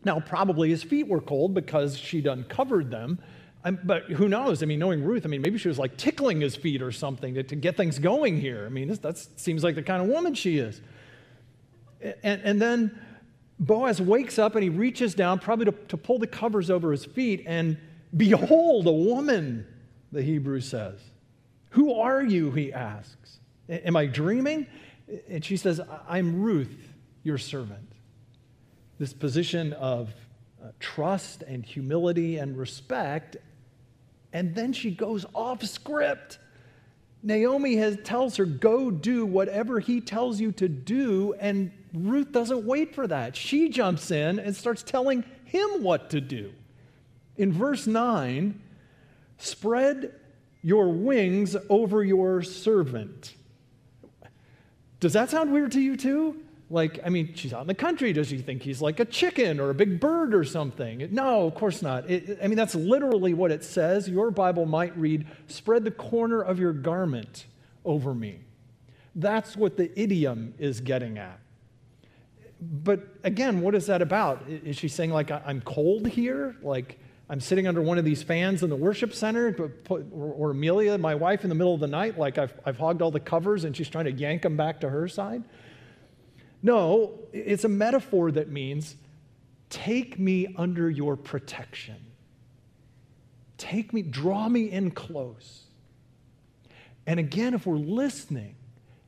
Now, 0.06 0.22
probably 0.22 0.70
his 0.70 0.84
feet 0.84 1.08
were 1.08 1.20
cold 1.20 1.54
because 1.54 1.98
she'd 1.98 2.28
uncovered 2.28 2.90
them. 2.90 3.20
Um, 3.66 3.80
but 3.84 4.04
who 4.04 4.30
knows? 4.30 4.62
I 4.62 4.68
mean, 4.68 4.80
knowing 4.80 5.04
Ruth, 5.04 5.26
I 5.26 5.28
mean, 5.28 5.42
maybe 5.42 5.58
she 5.58 5.68
was 5.68 5.80
like 5.80 5.98
tickling 5.98 6.40
his 6.40 6.56
feet 6.56 6.82
or 6.82 6.92
something 6.92 7.34
to, 7.34 7.44
to 7.44 7.56
get 7.56 7.76
things 7.76 8.00
going 8.00 8.40
here. 8.40 8.66
I 8.66 8.70
mean, 8.70 8.94
that 8.94 9.18
seems 9.18 9.64
like 9.64 9.76
the 9.76 9.84
kind 9.84 10.02
of 10.02 10.08
woman 10.08 10.36
she 10.36 10.60
is. 10.60 10.80
And, 12.24 12.42
and 12.44 12.62
then 12.62 13.02
Boaz 13.60 14.02
wakes 14.02 14.38
up 14.38 14.56
and 14.56 14.64
he 14.64 14.70
reaches 14.70 15.16
down, 15.16 15.40
probably 15.40 15.66
to, 15.66 15.72
to 15.88 15.98
pull 15.98 16.20
the 16.20 16.28
covers 16.28 16.70
over 16.70 16.92
his 16.92 17.06
feet, 17.06 17.44
and 17.46 17.78
behold, 18.16 18.88
a 18.88 18.92
woman, 18.92 19.66
the 20.12 20.22
Hebrew 20.22 20.62
says. 20.62 21.00
Who 21.72 21.94
are 21.94 22.24
you? 22.24 22.52
He 22.52 22.72
asks. 22.72 23.40
Am 23.70 23.96
I 23.96 24.06
dreaming? 24.06 24.68
And 25.30 25.44
she 25.44 25.58
says, 25.58 25.82
I'm 26.08 26.42
Ruth, 26.42 26.90
your 27.24 27.38
servant. 27.38 27.92
This 28.98 29.14
position 29.14 29.74
of 29.74 30.10
uh, 30.64 30.70
trust 30.80 31.42
and 31.44 31.66
humility 31.66 32.38
and 32.38 32.58
respect. 32.58 33.38
And 34.32 34.56
then 34.56 34.74
she 34.74 34.92
goes 34.92 35.26
off 35.34 35.64
script. 35.64 36.40
Naomi 37.24 37.76
has, 37.76 37.98
tells 38.04 38.38
her, 38.38 38.46
Go 38.46 38.92
do 38.92 39.26
whatever 39.26 39.80
he 39.80 40.00
tells 40.00 40.40
you 40.40 40.52
to 40.54 40.70
do. 40.70 41.34
And 41.40 41.72
Ruth 41.96 42.32
doesn't 42.32 42.66
wait 42.66 42.94
for 42.94 43.08
that. 43.08 43.36
She 43.36 43.70
jumps 43.70 44.12
in 44.12 44.40
and 44.40 44.56
starts 44.56 44.84
telling 44.84 45.24
him 45.46 45.82
what 45.82 46.10
to 46.12 46.22
do. 46.22 46.52
In 47.38 47.52
verse 47.52 47.88
9, 47.88 48.62
spread 49.38 50.14
your 50.62 50.90
wings 50.90 51.56
over 51.70 52.04
your 52.04 52.42
servant. 52.42 53.36
Does 55.00 55.14
that 55.14 55.30
sound 55.30 55.54
weird 55.54 55.72
to 55.74 55.82
you 55.82 55.96
too? 55.96 56.42
Like, 56.70 57.00
I 57.06 57.10
mean, 57.10 57.34
she's 57.36 57.54
out 57.54 57.62
in 57.62 57.68
the 57.68 57.76
country. 57.76 58.12
Does 58.12 58.28
she 58.28 58.40
think 58.40 58.64
he's 58.64 58.82
like 58.82 59.00
a 59.00 59.06
chicken 59.06 59.60
or 59.60 59.70
a 59.70 59.74
big 59.76 60.00
bird 60.00 60.34
or 60.34 60.44
something? 60.44 61.08
No, 61.12 61.46
of 61.46 61.54
course 61.54 61.82
not. 61.82 62.10
It, 62.10 62.40
I 62.44 62.48
mean, 62.48 62.58
that's 62.58 62.74
literally 62.74 63.34
what 63.36 63.52
it 63.52 63.64
says. 63.64 64.10
Your 64.10 64.32
Bible 64.32 64.66
might 64.66 64.98
read, 64.98 65.28
spread 65.48 65.84
the 65.84 65.92
corner 65.92 66.42
of 66.42 66.58
your 66.58 66.74
garment 66.74 67.46
over 67.84 68.16
me. 68.16 68.40
That's 69.14 69.56
what 69.56 69.78
the 69.78 69.98
idiom 70.00 70.56
is 70.58 70.82
getting 70.82 71.20
at. 71.20 71.40
But 72.68 73.02
again, 73.24 73.62
what 73.62 73.76
is 73.76 73.86
that 73.88 74.02
about? 74.02 74.44
Is 74.48 74.78
she 74.78 74.88
saying, 74.88 75.12
like, 75.12 75.30
I'm 75.30 75.62
cold 75.62 76.08
here? 76.08 76.56
Like, 76.62 77.00
I'm 77.30 77.40
sitting 77.40 77.68
under 77.68 77.82
one 77.82 77.98
of 77.98 78.06
these 78.06 78.24
fans 78.24 78.64
in 78.64 78.70
the 78.70 78.76
worship 78.76 79.14
center, 79.14 79.74
or, 79.90 80.52
Amelia, 80.52 80.98
my 80.98 81.16
wife, 81.16 81.44
in 81.44 81.50
the 81.50 81.56
middle 81.56 81.74
of 81.74 81.80
the 81.80 81.88
night, 81.88 82.18
like 82.18 82.38
I've, 82.38 82.54
I've 82.66 82.78
hogged 82.78 83.02
all 83.02 83.12
the 83.12 83.20
covers 83.20 83.64
and 83.64 83.76
she's 83.76 83.90
trying 83.90 84.06
to 84.06 84.12
yank 84.12 84.44
them 84.44 84.56
back 84.56 84.82
to 84.82 84.90
her 84.90 85.08
side. 85.08 85.44
No, 86.62 87.20
it's 87.34 87.64
a 87.64 87.70
metaphor 87.70 88.32
that 88.32 88.50
means 88.50 88.96
take 89.70 90.18
me 90.20 90.54
under 90.58 90.90
your 90.90 91.16
protection. 91.16 91.98
Take 93.58 93.94
me, 93.94 94.02
draw 94.02 94.48
me 94.48 94.72
in 94.72 94.92
close. 94.92 95.64
And 97.08 97.20
again, 97.20 97.54
if 97.54 97.66
we're 97.66 97.78
listening, 97.78 98.56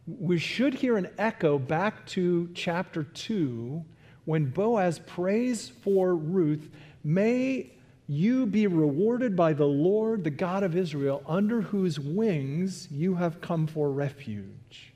we 0.07 0.37
should 0.37 0.73
hear 0.73 0.95
an 0.95 1.09
echo 1.17 1.59
back 1.59 2.05
to 2.07 2.49
chapter 2.53 3.03
2 3.03 3.83
when 4.23 4.45
Boaz 4.45 4.99
prays 4.99 5.69
for 5.69 6.15
Ruth. 6.15 6.69
May 7.03 7.73
you 8.07 8.45
be 8.45 8.67
rewarded 8.67 9.35
by 9.35 9.51
the 9.51 9.65
Lord, 9.65 10.23
the 10.23 10.29
God 10.29 10.63
of 10.63 10.77
Israel, 10.77 11.21
under 11.27 11.59
whose 11.59 11.99
wings 11.99 12.87
you 12.89 13.15
have 13.15 13.41
come 13.41 13.67
for 13.67 13.91
refuge. 13.91 14.93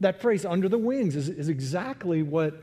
That 0.00 0.20
phrase, 0.20 0.44
under 0.44 0.68
the 0.68 0.76
wings, 0.76 1.16
is, 1.16 1.30
is 1.30 1.48
exactly 1.48 2.22
what 2.22 2.62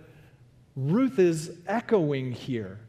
Ruth 0.76 1.18
is 1.18 1.58
echoing 1.66 2.32
here. 2.32 2.80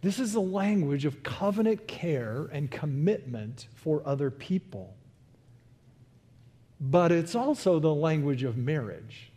This 0.00 0.18
is 0.18 0.32
the 0.32 0.40
language 0.40 1.04
of 1.04 1.22
covenant 1.22 1.86
care 1.86 2.48
and 2.52 2.68
commitment 2.68 3.68
for 3.76 4.02
other 4.04 4.28
people. 4.28 4.96
But 6.82 7.12
it's 7.12 7.36
also 7.36 7.78
the 7.78 7.94
language 7.94 8.42
of 8.42 8.56
marriage. 8.56 9.30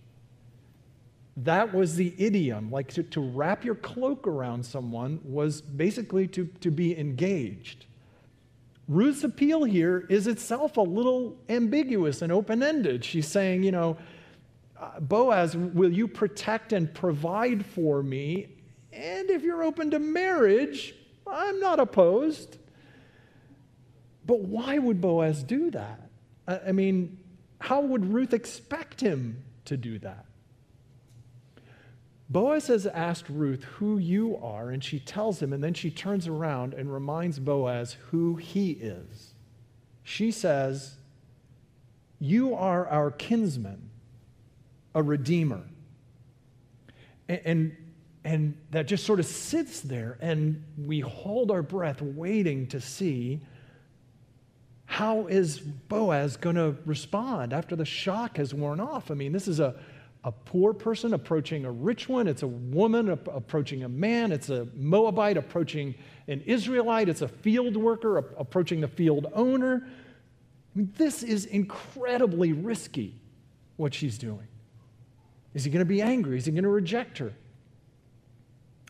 That 1.37 1.73
was 1.75 1.95
the 1.95 2.13
idiom. 2.17 2.71
Like 2.71 2.87
to, 2.93 3.03
to 3.03 3.21
wrap 3.21 3.63
your 3.63 3.75
cloak 3.75 4.25
around 4.25 4.65
someone 4.65 5.19
was 5.23 5.61
basically 5.61 6.27
to, 6.29 6.45
to 6.61 6.71
be 6.71 6.97
engaged. 6.97 7.85
Ruth's 8.87 9.23
appeal 9.23 9.63
here 9.63 10.07
is 10.09 10.25
itself 10.25 10.77
a 10.77 10.81
little 10.81 11.37
ambiguous 11.47 12.23
and 12.23 12.31
open 12.31 12.63
ended. 12.63 13.05
She's 13.05 13.27
saying, 13.27 13.63
you 13.63 13.71
know, 13.71 13.97
Boaz, 14.99 15.55
will 15.55 15.91
you 15.91 16.07
protect 16.07 16.73
and 16.73 16.91
provide 16.93 17.63
for 17.65 18.01
me? 18.01 18.47
And 18.91 19.29
if 19.29 19.43
you're 19.43 19.63
open 19.63 19.91
to 19.91 19.99
marriage, 19.99 20.95
I'm 21.27 21.59
not 21.59 21.79
opposed. 21.79 22.57
But 24.25 24.39
why 24.39 24.79
would 24.79 24.99
Boaz 24.99 25.43
do 25.43 25.69
that? 25.71 26.09
I 26.47 26.71
mean, 26.71 27.17
how 27.59 27.81
would 27.81 28.13
Ruth 28.13 28.33
expect 28.33 29.01
him 29.01 29.43
to 29.65 29.77
do 29.77 29.99
that? 29.99 30.25
Boaz 32.29 32.67
has 32.67 32.87
asked 32.87 33.29
Ruth 33.29 33.63
who 33.63 33.97
you 33.97 34.37
are, 34.37 34.71
and 34.71 34.83
she 34.83 34.99
tells 34.99 35.41
him, 35.41 35.53
and 35.53 35.63
then 35.63 35.73
she 35.73 35.91
turns 35.91 36.27
around 36.27 36.73
and 36.73 36.91
reminds 36.91 37.37
Boaz 37.37 37.97
who 38.09 38.35
he 38.35 38.71
is. 38.71 39.33
She 40.03 40.31
says, 40.31 40.95
You 42.19 42.55
are 42.55 42.87
our 42.87 43.11
kinsman, 43.11 43.89
a 44.95 45.03
redeemer. 45.03 45.61
And, 47.29 47.41
and, 47.45 47.77
and 48.23 48.57
that 48.71 48.87
just 48.87 49.05
sort 49.05 49.19
of 49.19 49.27
sits 49.27 49.81
there, 49.81 50.17
and 50.19 50.63
we 50.77 51.01
hold 51.01 51.51
our 51.51 51.61
breath 51.61 52.01
waiting 52.01 52.67
to 52.67 52.81
see 52.81 53.41
how 54.95 55.27
is 55.27 55.59
Boaz 55.59 56.37
going 56.37 56.55
to 56.55 56.73
respond 56.85 57.51
after 57.51 57.75
the 57.75 57.83
shock 57.83 58.37
has 58.37 58.53
worn 58.53 58.79
off. 58.79 59.11
I 59.11 59.13
mean, 59.13 59.33
this 59.33 59.49
is 59.49 59.59
a 59.59 59.75
a 60.23 60.31
poor 60.31 60.73
person 60.73 61.13
approaching 61.13 61.65
a 61.65 61.71
rich 61.71 62.09
one. 62.09 62.27
It's 62.27 62.41
a 62.41 62.47
woman 62.47 63.09
approaching 63.09 63.83
a 63.83 63.89
man. 63.89 64.31
It's 64.31 64.49
a 64.49 64.67
Moabite 64.73 65.37
approaching 65.37 65.93
an 66.27 66.41
Israelite. 66.47 67.09
It's 67.09 67.21
a 67.21 67.27
field 67.27 67.77
worker 67.77 68.17
approaching 68.17 68.81
the 68.81 68.87
field 68.87 69.27
owner. 69.33 69.83
I 69.85 70.79
mean, 70.79 70.91
this 70.97 71.21
is 71.21 71.45
incredibly 71.45 72.53
risky, 72.53 73.19
what 73.75 73.93
she's 73.93 74.17
doing. 74.17 74.47
Is 75.53 75.63
he 75.63 75.69
going 75.69 75.85
to 75.85 75.85
be 75.85 76.01
angry? 76.01 76.37
Is 76.37 76.45
he 76.45 76.53
going 76.53 76.63
to 76.63 76.69
reject 76.69 77.19
her? 77.19 77.33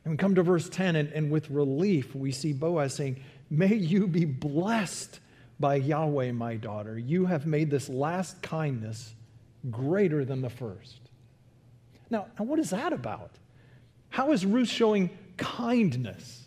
And 0.06 0.14
we 0.14 0.18
come 0.18 0.36
to 0.36 0.44
verse 0.44 0.70
10, 0.70 0.96
and, 0.96 1.12
and 1.12 1.32
with 1.32 1.50
relief, 1.50 2.16
we 2.16 2.32
see 2.32 2.54
Boaz 2.54 2.94
saying, 2.94 3.22
May 3.50 3.74
you 3.74 4.08
be 4.08 4.24
blessed 4.24 5.20
by 5.60 5.76
Yahweh, 5.76 6.32
my 6.32 6.56
daughter. 6.56 6.98
You 6.98 7.26
have 7.26 7.46
made 7.46 7.70
this 7.70 7.90
last 7.90 8.42
kindness 8.42 9.14
greater 9.70 10.26
than 10.26 10.42
the 10.42 10.50
first. 10.50 11.00
Now, 12.10 12.28
now 12.38 12.46
what 12.46 12.60
is 12.60 12.70
that 12.72 12.94
about? 12.94 13.32
How 14.10 14.32
is 14.32 14.46
Ruth 14.46 14.70
showing 14.70 15.10
kindness? 15.38 16.44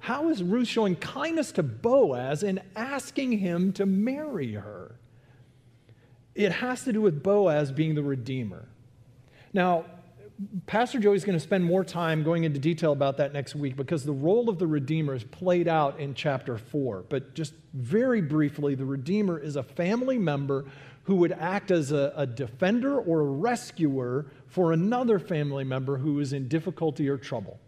How 0.00 0.28
is 0.28 0.42
Ruth 0.42 0.68
showing 0.68 0.96
kindness 0.96 1.52
to 1.52 1.62
Boaz 1.62 2.42
in 2.42 2.60
asking 2.76 3.32
him 3.32 3.72
to 3.74 3.86
marry 3.86 4.54
her? 4.54 4.96
It 6.34 6.52
has 6.52 6.84
to 6.84 6.92
do 6.92 7.00
with 7.00 7.22
Boaz 7.22 7.72
being 7.72 7.94
the 7.94 8.02
redeemer. 8.02 8.68
Now, 9.52 9.86
Pastor 10.66 11.00
Joey's 11.00 11.24
going 11.24 11.36
to 11.36 11.42
spend 11.42 11.64
more 11.64 11.82
time 11.82 12.22
going 12.22 12.44
into 12.44 12.60
detail 12.60 12.92
about 12.92 13.16
that 13.16 13.32
next 13.32 13.56
week 13.56 13.74
because 13.74 14.04
the 14.04 14.12
role 14.12 14.48
of 14.48 14.58
the 14.58 14.68
Redeemer 14.68 15.14
is 15.14 15.24
played 15.24 15.66
out 15.66 15.98
in 15.98 16.14
chapter 16.14 16.56
4. 16.56 17.06
But 17.08 17.34
just 17.34 17.54
very 17.74 18.20
briefly, 18.20 18.76
the 18.76 18.84
Redeemer 18.84 19.38
is 19.38 19.56
a 19.56 19.64
family 19.64 20.16
member 20.16 20.66
who 21.04 21.16
would 21.16 21.32
act 21.32 21.72
as 21.72 21.90
a, 21.90 22.12
a 22.14 22.24
defender 22.24 23.00
or 23.00 23.20
a 23.20 23.24
rescuer 23.24 24.26
for 24.46 24.72
another 24.72 25.18
family 25.18 25.64
member 25.64 25.96
who 25.96 26.20
is 26.20 26.32
in 26.32 26.46
difficulty 26.46 27.08
or 27.08 27.16
trouble. 27.16 27.58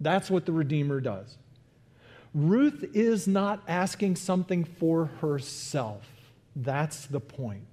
That's 0.00 0.30
what 0.30 0.46
the 0.46 0.52
Redeemer 0.52 1.00
does. 1.00 1.36
Ruth 2.34 2.84
is 2.92 3.28
not 3.28 3.62
asking 3.68 4.16
something 4.16 4.64
for 4.64 5.06
herself. 5.20 6.06
That's 6.56 7.06
the 7.06 7.20
point. 7.20 7.69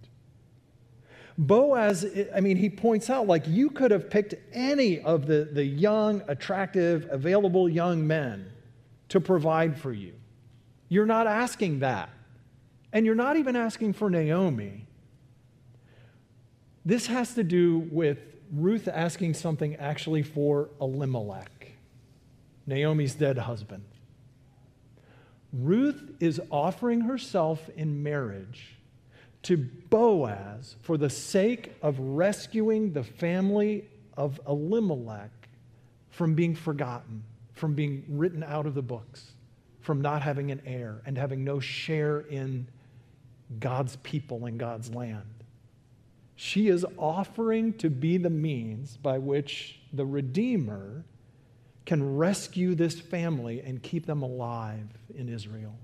Boaz, 1.37 2.05
I 2.33 2.39
mean, 2.39 2.57
he 2.57 2.69
points 2.69 3.09
out 3.09 3.27
like 3.27 3.47
you 3.47 3.69
could 3.69 3.91
have 3.91 4.09
picked 4.09 4.33
any 4.53 4.99
of 4.99 5.27
the, 5.27 5.47
the 5.51 5.63
young, 5.63 6.23
attractive, 6.27 7.07
available 7.11 7.69
young 7.69 8.07
men 8.07 8.51
to 9.09 9.21
provide 9.21 9.79
for 9.79 9.93
you. 9.93 10.13
You're 10.89 11.05
not 11.05 11.27
asking 11.27 11.79
that. 11.79 12.09
And 12.91 13.05
you're 13.05 13.15
not 13.15 13.37
even 13.37 13.55
asking 13.55 13.93
for 13.93 14.09
Naomi. 14.09 14.87
This 16.83 17.07
has 17.07 17.35
to 17.35 17.43
do 17.43 17.79
with 17.91 18.17
Ruth 18.51 18.87
asking 18.87 19.33
something 19.33 19.75
actually 19.75 20.23
for 20.23 20.69
Elimelech, 20.79 21.73
Naomi's 22.65 23.13
dead 23.13 23.37
husband. 23.37 23.83
Ruth 25.51 26.15
is 26.19 26.41
offering 26.49 27.01
herself 27.01 27.69
in 27.75 28.01
marriage 28.01 28.76
to 29.47 29.55
Boaz 29.55 30.75
for 30.81 30.97
the 30.97 31.09
sake 31.09 31.71
of 31.81 31.97
rescuing 31.97 32.91
the 32.91 33.03
family 33.03 33.85
of 34.17 34.41
Elimelech 34.45 35.31
from 36.09 36.33
being 36.33 36.53
forgotten, 36.53 37.23
from 37.53 37.73
being 37.73 38.03
written 38.09 38.43
out 38.43 38.65
of 38.65 38.75
the 38.75 38.81
books, 38.81 39.31
from 39.79 40.01
not 40.01 40.21
having 40.21 40.51
an 40.51 40.61
heir 40.65 41.01
and 41.05 41.17
having 41.17 41.45
no 41.45 41.61
share 41.61 42.19
in 42.19 42.67
God's 43.57 43.95
people 44.03 44.47
and 44.47 44.59
God's 44.59 44.93
land. 44.93 45.45
She 46.35 46.67
is 46.67 46.85
offering 46.97 47.71
to 47.75 47.89
be 47.89 48.17
the 48.17 48.29
means 48.29 48.97
by 48.97 49.17
which 49.17 49.79
the 49.93 50.05
Redeemer 50.05 51.05
can 51.85 52.17
rescue 52.17 52.75
this 52.75 52.99
family 52.99 53.61
and 53.61 53.81
keep 53.81 54.07
them 54.07 54.23
alive 54.23 54.89
in 55.15 55.29
Israel. 55.29 55.75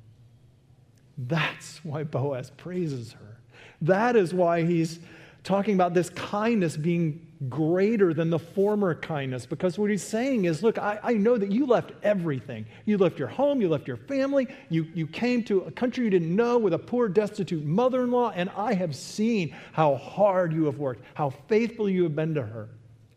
That's 1.17 1.79
why 1.85 2.03
Boaz 2.03 2.51
praises 2.57 3.13
her. 3.13 3.32
That 3.81 4.15
is 4.15 4.33
why 4.33 4.63
he's 4.63 4.99
talking 5.43 5.75
about 5.75 5.93
this 5.93 6.09
kindness 6.09 6.77
being 6.77 7.27
greater 7.49 8.13
than 8.13 8.29
the 8.29 8.39
former 8.39 8.95
kindness 8.95 9.45
because 9.45 9.77
what 9.77 9.89
he's 9.89 10.03
saying 10.03 10.45
is 10.45 10.63
look 10.63 10.77
I, 10.77 10.99
I, 11.03 11.13
know 11.13 11.37
that 11.37 11.51
you 11.51 11.65
left 11.65 11.91
everything. 12.01 12.65
You 12.85 12.97
left 12.97 13.19
your 13.19 13.27
home 13.27 13.59
you 13.59 13.67
left 13.67 13.85
your 13.85 13.97
family 13.97 14.47
you, 14.69 14.87
you 14.93 15.05
came 15.05 15.43
to 15.45 15.61
a 15.61 15.71
country 15.71 16.05
you 16.05 16.09
didn't 16.09 16.33
know 16.33 16.57
with 16.57 16.73
a 16.73 16.79
poor 16.79 17.09
destitute 17.09 17.65
mother-in-law 17.65 18.31
and 18.35 18.49
i 18.55 18.73
have 18.73 18.95
seen 18.95 19.53
how 19.73 19.95
hard 19.95 20.53
you 20.53 20.65
have 20.65 20.77
worked 20.77 21.03
how 21.15 21.31
faithful 21.49 21.89
you 21.89 22.03
have 22.03 22.15
been 22.15 22.33
to 22.33 22.43
her. 22.43 22.69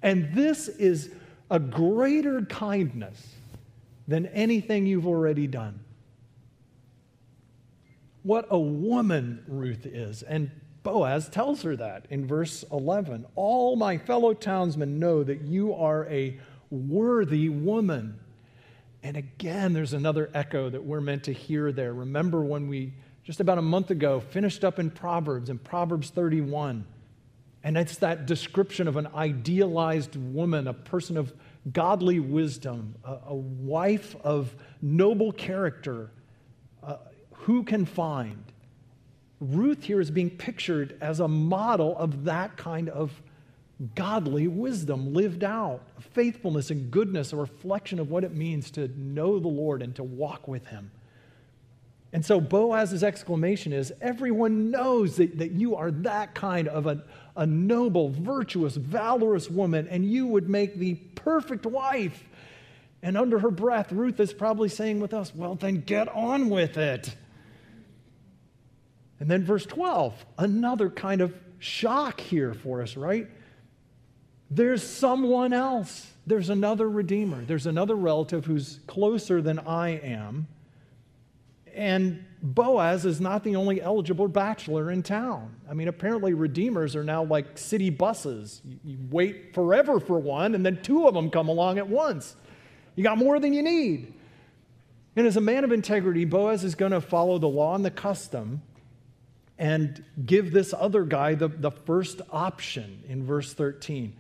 And 0.03 0.33
this 0.35 0.69
is 0.69 1.11
a 1.51 1.59
greater 1.61 2.43
kindness 2.47 3.35
than 4.09 4.27
anything 4.27 4.87
you've 4.87 5.07
already 5.07 5.47
done 5.47 5.79
what 8.27 8.49
a 8.51 8.59
woman 8.59 9.45
Ruth 9.47 9.87
is. 9.87 10.25
And 10.25 10.51
Boaz 10.83 11.29
tells 11.29 11.63
her 11.63 11.77
that 11.77 12.07
in 12.11 12.27
verse 12.27 12.65
11. 12.73 13.25
All 13.37 13.77
my 13.77 13.99
fellow 13.99 14.35
townsmen 14.35 14.99
know 14.99 15.23
that 15.23 15.43
you 15.43 15.75
are 15.75 16.07
a 16.07 16.39
worthy 16.69 17.49
woman. 17.49 18.19
And 19.05 19.17
again, 19.17 19.75
there's 19.75 19.93
another 19.93 20.29
echo 20.35 20.69
that 20.71 20.83
we're 20.83 21.01
meant 21.01 21.25
to 21.25 21.33
hear 21.33 21.71
there. 21.71 21.95
Remember 21.95 22.43
when 22.43 22.67
we, 22.67 22.95
just 23.23 23.39
about 23.39 23.59
a 23.59 23.63
month 23.63 23.93
ago, 23.93 24.19
finished 24.19 24.65
up 24.65 24.81
in 24.81 24.91
Proverbs, 24.91 25.49
in 25.49 25.59
Proverbs 25.59 26.11
31. 26.11 26.85
And 27.63 27.79
it's 27.79 27.99
that 27.99 28.27
description 28.27 28.89
of 28.89 28.97
an 28.97 29.07
idealized 29.15 30.17
woman, 30.17 30.67
a 30.67 30.75
person 30.75 31.17
of 31.17 31.33
godly 31.73 32.19
wisdom, 32.19 32.97
a, 33.05 33.19
a 33.29 33.35
wife 33.35 34.17
of 34.25 34.53
noble 34.83 35.31
character, 35.31 36.11
who 37.47 37.63
can 37.63 37.85
find? 37.85 38.43
Ruth 39.41 39.85
here 39.85 40.01
is 40.01 40.11
being 40.11 40.31
pictured 40.31 40.99
as 41.01 41.21
a 41.21 41.29
model 41.29 41.97
of 41.97 42.25
that 42.25 42.57
kind 42.57 42.89
of 42.89 43.23
godly 43.95 44.49
wisdom 44.49 45.15
lived 45.15 45.45
out, 45.45 45.81
faithfulness 46.13 46.73
and 46.73 46.91
goodness, 46.91 47.33
a 47.33 47.37
reflection 47.37 48.01
of 48.01 48.11
what 48.11 48.25
it 48.25 48.35
means 48.35 48.73
to 48.73 48.89
know 48.99 49.39
the 49.39 49.47
Lord 49.47 49.81
and 49.81 49.95
to 49.95 50.03
walk 50.03 50.49
with 50.49 50.67
Him. 50.67 50.91
And 52.13 52.25
so 52.25 52.41
Boaz's 52.41 53.05
exclamation 53.05 53.73
is 53.73 53.93
everyone 54.01 54.73
knows 54.73 55.15
that, 55.17 55.39
that 55.39 55.53
you 55.53 55.77
are 55.77 55.93
that 55.93 56.35
kind 56.35 56.67
of 56.67 56.89
a, 56.89 57.05
a 57.37 57.47
noble, 57.47 58.09
virtuous, 58.09 58.75
valorous 58.75 59.49
woman, 59.49 59.87
and 59.87 60.05
you 60.05 60.27
would 60.27 60.49
make 60.49 60.79
the 60.79 60.95
perfect 61.15 61.65
wife. 61.65 62.25
And 63.05 63.17
under 63.17 63.39
her 63.39 63.53
breath, 63.53 63.93
Ruth 63.93 64.19
is 64.19 64.33
probably 64.33 64.69
saying 64.69 64.99
with 64.99 65.15
us, 65.15 65.33
Well, 65.33 65.55
then 65.55 65.83
get 65.83 66.09
on 66.09 66.51
with 66.51 66.77
it. 66.77 67.15
And 69.21 69.31
then 69.31 69.45
verse 69.45 69.65
12, 69.67 70.27
another 70.39 70.91
kind 70.91 71.21
of 71.21 71.35
shock 71.59 72.21
here 72.21 72.55
for 72.55 72.83
us, 72.83 72.97
right? 72.97 73.29
There's 74.51 74.83
someone 74.83 75.53
else. 75.53 76.13
There's 76.27 76.51
another 76.51 76.89
Redeemer. 76.89 77.45
There's 77.45 77.67
another 77.67 77.95
relative 77.95 78.45
who's 78.45 78.81
closer 78.87 79.41
than 79.41 79.59
I 79.61 79.91
am. 79.91 80.47
And 81.75 82.25
Boaz 82.43 83.05
is 83.05 83.21
not 83.21 83.45
the 83.45 83.57
only 83.57 83.83
eligible 83.83 84.29
bachelor 84.29 84.91
in 84.91 85.03
town. 85.03 85.55
I 85.69 85.75
mean, 85.75 85.89
apparently, 85.89 86.33
Redeemers 86.33 86.95
are 86.97 87.05
now 87.05 87.25
like 87.25 87.59
city 87.59 87.91
buses. 87.91 88.63
You, 88.85 88.99
wait 89.11 89.53
forever 89.55 90.01
for 90.01 90.19
one, 90.19 90.55
and 90.55 90.65
then 90.65 90.81
two 90.83 91.07
of 91.07 91.15
them 91.15 91.31
come 91.31 91.49
along 91.49 91.79
at 91.79 91.89
once. 91.89 92.37
You 92.95 93.03
got 93.03 93.19
more 93.19 93.41
than 93.41 93.53
you 93.53 93.63
need. 93.63 94.15
And 95.17 95.27
as 95.27 95.37
a 95.37 95.41
man 95.41 95.65
of 95.65 95.73
integrity, 95.73 96.25
Boaz 96.25 96.65
is 96.65 96.75
going 96.75 96.93
to 96.93 97.01
follow 97.01 97.39
the 97.39 97.49
law 97.49 97.75
and 97.75 97.85
the 97.85 97.91
custom 97.91 98.63
and 99.59 100.05
give 100.25 100.53
this 100.53 100.75
other 100.77 101.05
guy 101.05 101.35
the, 101.35 101.49
the 101.49 101.71
first 101.71 102.21
option 102.31 103.03
in 103.09 103.25
verse 103.25 103.55
13. 103.55 104.15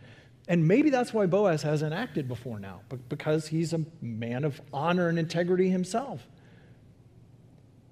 And 0.48 0.66
maybe 0.66 0.90
that's 0.90 1.12
why 1.12 1.26
Boaz 1.26 1.62
hasn't 1.62 1.92
acted 1.92 2.28
before 2.28 2.58
now, 2.58 2.80
because 3.08 3.48
he's 3.48 3.72
a 3.72 3.80
man 4.00 4.44
of 4.44 4.60
honor 4.72 5.08
and 5.08 5.18
integrity 5.18 5.68
himself. 5.68 6.26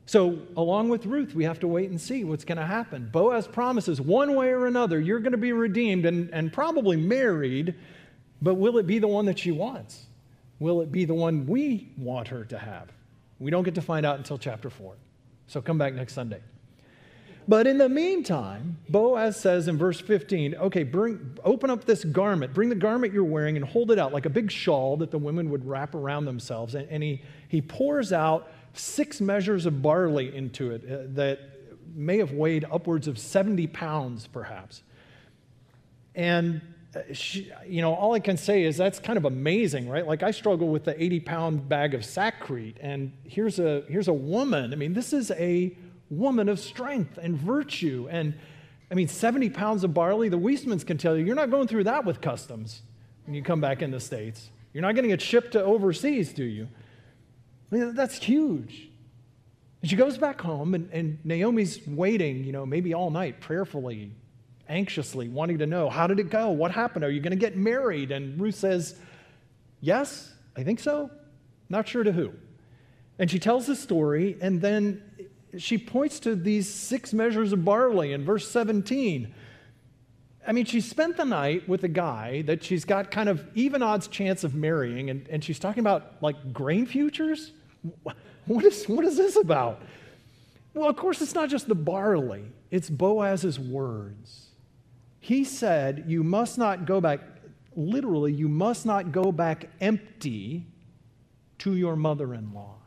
So, 0.06 0.38
along 0.56 0.90
with 0.90 1.06
Ruth, 1.06 1.34
we 1.34 1.44
have 1.44 1.60
to 1.60 1.66
wait 1.66 1.90
and 1.90 2.00
see 2.00 2.24
what's 2.24 2.44
going 2.44 2.58
to 2.58 2.66
happen. 2.66 3.08
Boaz 3.10 3.48
promises 3.48 4.00
one 4.00 4.34
way 4.34 4.50
or 4.50 4.66
another, 4.66 5.00
you're 5.00 5.18
going 5.18 5.32
to 5.32 5.38
be 5.38 5.52
redeemed 5.52 6.04
and, 6.04 6.30
and 6.30 6.52
probably 6.52 6.96
married, 6.96 7.74
but 8.42 8.54
will 8.54 8.78
it 8.78 8.86
be 8.86 8.98
the 8.98 9.08
one 9.08 9.24
that 9.26 9.38
she 9.38 9.50
wants? 9.50 10.06
Will 10.60 10.82
it 10.82 10.92
be 10.92 11.06
the 11.06 11.14
one 11.14 11.46
we 11.46 11.90
want 11.96 12.28
her 12.28 12.44
to 12.44 12.58
have? 12.58 12.92
We 13.38 13.50
don't 13.50 13.64
get 13.64 13.74
to 13.76 13.82
find 13.82 14.04
out 14.04 14.18
until 14.18 14.38
chapter 14.38 14.68
4. 14.68 14.94
So, 15.46 15.62
come 15.62 15.78
back 15.78 15.94
next 15.94 16.12
Sunday. 16.12 16.40
But 17.46 17.66
in 17.66 17.76
the 17.76 17.88
meantime, 17.88 18.78
Boaz 18.88 19.36
says 19.36 19.68
in 19.68 19.76
verse 19.76 20.00
15, 20.00 20.54
okay, 20.54 20.82
bring, 20.82 21.38
open 21.44 21.68
up 21.70 21.84
this 21.84 22.04
garment, 22.04 22.54
bring 22.54 22.70
the 22.70 22.74
garment 22.74 23.12
you're 23.12 23.22
wearing 23.24 23.56
and 23.56 23.64
hold 23.64 23.90
it 23.90 23.98
out 23.98 24.12
like 24.12 24.24
a 24.24 24.30
big 24.30 24.50
shawl 24.50 24.96
that 24.98 25.10
the 25.10 25.18
women 25.18 25.50
would 25.50 25.66
wrap 25.66 25.94
around 25.94 26.24
themselves. 26.24 26.74
And, 26.74 26.88
and 26.88 27.02
he, 27.02 27.22
he 27.48 27.60
pours 27.60 28.12
out 28.12 28.50
six 28.72 29.20
measures 29.20 29.66
of 29.66 29.82
barley 29.82 30.34
into 30.34 30.70
it 30.70 30.84
uh, 30.90 31.02
that 31.14 31.38
may 31.94 32.18
have 32.18 32.32
weighed 32.32 32.64
upwards 32.72 33.08
of 33.08 33.18
70 33.18 33.66
pounds, 33.68 34.26
perhaps. 34.26 34.82
And, 36.14 36.62
uh, 36.96 37.00
she, 37.12 37.52
you 37.66 37.82
know, 37.82 37.94
all 37.94 38.14
I 38.14 38.20
can 38.20 38.38
say 38.38 38.64
is 38.64 38.76
that's 38.78 38.98
kind 38.98 39.18
of 39.18 39.26
amazing, 39.26 39.88
right? 39.88 40.06
Like 40.06 40.22
I 40.22 40.30
struggle 40.30 40.68
with 40.68 40.84
the 40.84 41.00
80 41.00 41.20
pound 41.20 41.68
bag 41.68 41.94
of 41.94 42.00
Sakrete, 42.00 42.76
and 42.80 43.12
here's 43.24 43.58
a, 43.58 43.84
here's 43.88 44.08
a 44.08 44.12
woman. 44.14 44.72
I 44.72 44.76
mean, 44.76 44.94
this 44.94 45.12
is 45.12 45.30
a 45.32 45.76
woman 46.10 46.48
of 46.48 46.58
strength 46.58 47.18
and 47.18 47.36
virtue. 47.36 48.08
And 48.10 48.34
I 48.90 48.94
mean, 48.94 49.08
70 49.08 49.50
pounds 49.50 49.84
of 49.84 49.94
barley, 49.94 50.28
the 50.28 50.38
Weismans 50.38 50.86
can 50.86 50.98
tell 50.98 51.16
you, 51.16 51.24
you're 51.24 51.34
not 51.34 51.50
going 51.50 51.68
through 51.68 51.84
that 51.84 52.04
with 52.04 52.20
customs 52.20 52.82
when 53.26 53.34
you 53.34 53.42
come 53.42 53.60
back 53.60 53.82
in 53.82 53.90
the 53.90 54.00
States. 54.00 54.50
You're 54.72 54.82
not 54.82 54.94
getting 54.94 55.12
a 55.12 55.18
shipped 55.18 55.52
to 55.52 55.62
overseas, 55.62 56.32
do 56.32 56.44
you? 56.44 56.68
I 57.70 57.74
mean, 57.74 57.94
that's 57.94 58.16
huge. 58.16 58.88
And 59.80 59.90
she 59.90 59.96
goes 59.96 60.18
back 60.18 60.40
home, 60.40 60.74
and, 60.74 60.90
and 60.92 61.18
Naomi's 61.24 61.86
waiting, 61.86 62.44
you 62.44 62.52
know, 62.52 62.64
maybe 62.64 62.94
all 62.94 63.10
night, 63.10 63.40
prayerfully, 63.40 64.12
anxiously, 64.68 65.28
wanting 65.28 65.58
to 65.58 65.66
know 65.66 65.90
how 65.90 66.06
did 66.06 66.18
it 66.18 66.30
go? 66.30 66.50
What 66.50 66.70
happened? 66.70 67.04
Are 67.04 67.10
you 67.10 67.20
going 67.20 67.32
to 67.32 67.36
get 67.36 67.56
married? 67.56 68.10
And 68.10 68.40
Ruth 68.40 68.54
says, 68.54 68.96
Yes, 69.80 70.32
I 70.56 70.62
think 70.62 70.80
so. 70.80 71.10
Not 71.68 71.86
sure 71.86 72.02
to 72.02 72.12
who. 72.12 72.32
And 73.18 73.30
she 73.30 73.38
tells 73.38 73.66
the 73.66 73.76
story, 73.76 74.36
and 74.40 74.60
then 74.60 75.02
she 75.58 75.78
points 75.78 76.20
to 76.20 76.34
these 76.34 76.72
six 76.72 77.12
measures 77.12 77.52
of 77.52 77.64
barley 77.64 78.12
in 78.12 78.24
verse 78.24 78.50
17. 78.50 79.34
I 80.46 80.52
mean, 80.52 80.64
she 80.64 80.80
spent 80.80 81.16
the 81.16 81.24
night 81.24 81.68
with 81.68 81.84
a 81.84 81.88
guy 81.88 82.42
that 82.42 82.62
she's 82.62 82.84
got 82.84 83.10
kind 83.10 83.28
of 83.28 83.46
even 83.54 83.82
odds 83.82 84.08
chance 84.08 84.44
of 84.44 84.54
marrying, 84.54 85.10
and, 85.10 85.26
and 85.28 85.42
she's 85.42 85.58
talking 85.58 85.80
about 85.80 86.22
like 86.22 86.52
grain 86.52 86.86
futures? 86.86 87.52
What 88.46 88.64
is, 88.64 88.84
what 88.84 89.04
is 89.04 89.16
this 89.16 89.36
about? 89.36 89.80
Well, 90.74 90.88
of 90.88 90.96
course, 90.96 91.22
it's 91.22 91.34
not 91.34 91.48
just 91.48 91.68
the 91.68 91.74
barley, 91.74 92.44
it's 92.70 92.90
Boaz's 92.90 93.58
words. 93.58 94.48
He 95.20 95.44
said, 95.44 96.04
You 96.06 96.22
must 96.22 96.58
not 96.58 96.84
go 96.84 97.00
back, 97.00 97.20
literally, 97.74 98.32
you 98.32 98.48
must 98.48 98.84
not 98.84 99.12
go 99.12 99.32
back 99.32 99.70
empty 99.80 100.66
to 101.60 101.74
your 101.74 101.96
mother 101.96 102.34
in 102.34 102.52
law. 102.52 102.83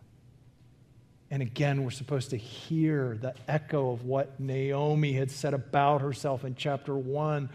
And 1.29 1.41
again, 1.41 1.83
we're 1.83 1.91
supposed 1.91 2.29
to 2.29 2.37
hear 2.37 3.17
the 3.19 3.33
echo 3.47 3.91
of 3.91 4.05
what 4.05 4.39
Naomi 4.39 5.13
had 5.13 5.29
said 5.29 5.53
about 5.53 6.01
herself 6.01 6.45
in 6.45 6.55
chapter 6.55 6.95
1. 6.95 7.49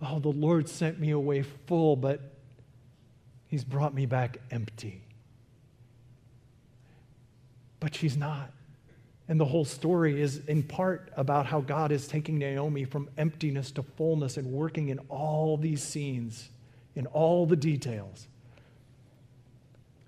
Oh, 0.00 0.18
the 0.18 0.28
Lord 0.28 0.68
sent 0.68 0.98
me 0.98 1.10
away 1.10 1.42
full, 1.42 1.94
but 1.94 2.20
he's 3.48 3.64
brought 3.64 3.94
me 3.94 4.06
back 4.06 4.38
empty. 4.50 5.02
But 7.80 7.94
she's 7.94 8.16
not. 8.16 8.50
And 9.28 9.38
the 9.38 9.44
whole 9.44 9.64
story 9.64 10.20
is 10.20 10.38
in 10.46 10.62
part 10.62 11.12
about 11.16 11.46
how 11.46 11.60
God 11.60 11.92
is 11.92 12.08
taking 12.08 12.38
Naomi 12.38 12.84
from 12.84 13.08
emptiness 13.18 13.70
to 13.72 13.82
fullness 13.82 14.36
and 14.36 14.52
working 14.52 14.88
in 14.88 14.98
all 15.08 15.56
these 15.56 15.82
scenes, 15.82 16.48
in 16.96 17.06
all 17.06 17.46
the 17.46 17.56
details. 17.56 18.26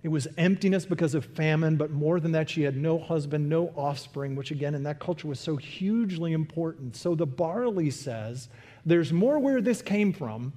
It 0.05 0.11
was 0.11 0.29
emptiness 0.37 0.85
because 0.85 1.15
of 1.15 1.25
famine, 1.25 1.77
but 1.77 1.91
more 1.91 2.21
than 2.21 2.33
that, 2.33 2.51
she 2.51 2.61
had 2.61 2.77
no 2.77 2.99
husband, 2.99 3.49
no 3.49 3.69
offspring, 3.75 4.37
which 4.37 4.51
again 4.51 4.75
in 4.75 4.83
that 4.83 5.01
culture 5.01 5.27
was 5.27 5.41
so 5.41 5.57
hugely 5.57 6.35
important. 6.35 6.95
So 6.95 7.15
the 7.15 7.27
barley 7.27 7.91
says, 7.91 8.51
There's 8.85 9.15
more 9.15 9.39
where 9.39 9.63
this 9.63 9.81
came 9.81 10.13
from 10.13 10.53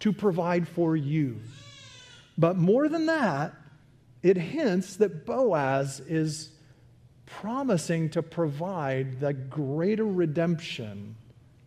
to 0.00 0.12
provide 0.12 0.66
for 0.66 0.96
you. 0.96 1.38
But 2.36 2.56
more 2.56 2.88
than 2.88 3.06
that, 3.06 3.54
it 4.24 4.36
hints 4.36 4.96
that 4.96 5.24
Boaz 5.24 6.00
is 6.00 6.50
promising 7.26 8.10
to 8.10 8.22
provide 8.24 9.20
the 9.20 9.32
greater 9.32 10.04
redemption 10.04 11.14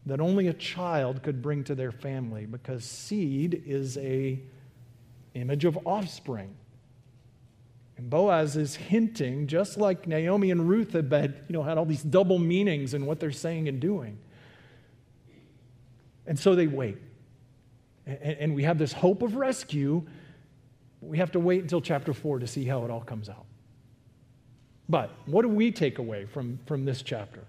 that 0.08 0.20
only 0.20 0.48
a 0.48 0.54
child 0.54 1.24
could 1.24 1.42
bring 1.42 1.64
to 1.64 1.74
their 1.74 1.94
family 1.94 2.46
because 2.46 2.84
seed 2.84 3.64
is 3.66 3.98
a 4.00 4.42
image 5.36 5.64
of 5.64 5.80
offspring 5.88 6.54
and 7.98 8.10
Boaz 8.10 8.58
is 8.58 8.76
hinting, 8.76 9.48
just 9.48 9.78
like 9.78 10.08
Naomi 10.08 10.50
and 10.52 10.68
Ruth 10.68 10.94
had, 10.94 11.44
you 11.48 11.54
know, 11.54 11.64
had 11.64 11.78
all 11.78 11.86
these 11.86 12.02
double 12.02 12.40
meanings 12.40 12.94
in 12.94 13.06
what 13.06 13.20
they're 13.20 13.32
saying 13.32 13.68
and 13.68 13.80
doing. 13.80 14.18
And 16.26 16.40
so 16.40 16.56
they 16.56 16.68
wait. 16.68 16.98
And, 18.06 18.18
and 18.18 18.56
we 18.56 18.64
have 18.64 18.78
this 18.78 18.94
hope 18.94 19.22
of 19.22 19.36
rescue. 19.36 20.04
We 21.02 21.18
have 21.20 21.32
to 21.34 21.40
wait 21.40 21.62
until 21.62 21.82
chapter 21.82 22.14
4 22.14 22.40
to 22.40 22.48
see 22.48 22.66
how 22.66 22.84
it 22.84 22.90
all 22.90 23.02
comes 23.02 23.30
out. 23.30 23.46
But 24.90 25.12
what 25.26 25.44
do 25.44 25.50
we 25.50 25.72
take 25.72 26.00
away 26.00 26.26
from, 26.26 26.60
from 26.66 26.86
this 26.86 27.02
chapter? 27.04 27.44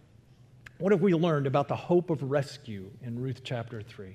What 0.79 0.93
have 0.93 1.01
we 1.01 1.15
learned 1.15 1.47
about 1.47 1.69
the 1.69 1.77
hope 1.77 2.11
of 2.11 2.23
rescue 2.23 2.91
in 3.03 3.21
Ruth 3.21 3.41
chapter 3.45 3.81
3? 3.81 4.15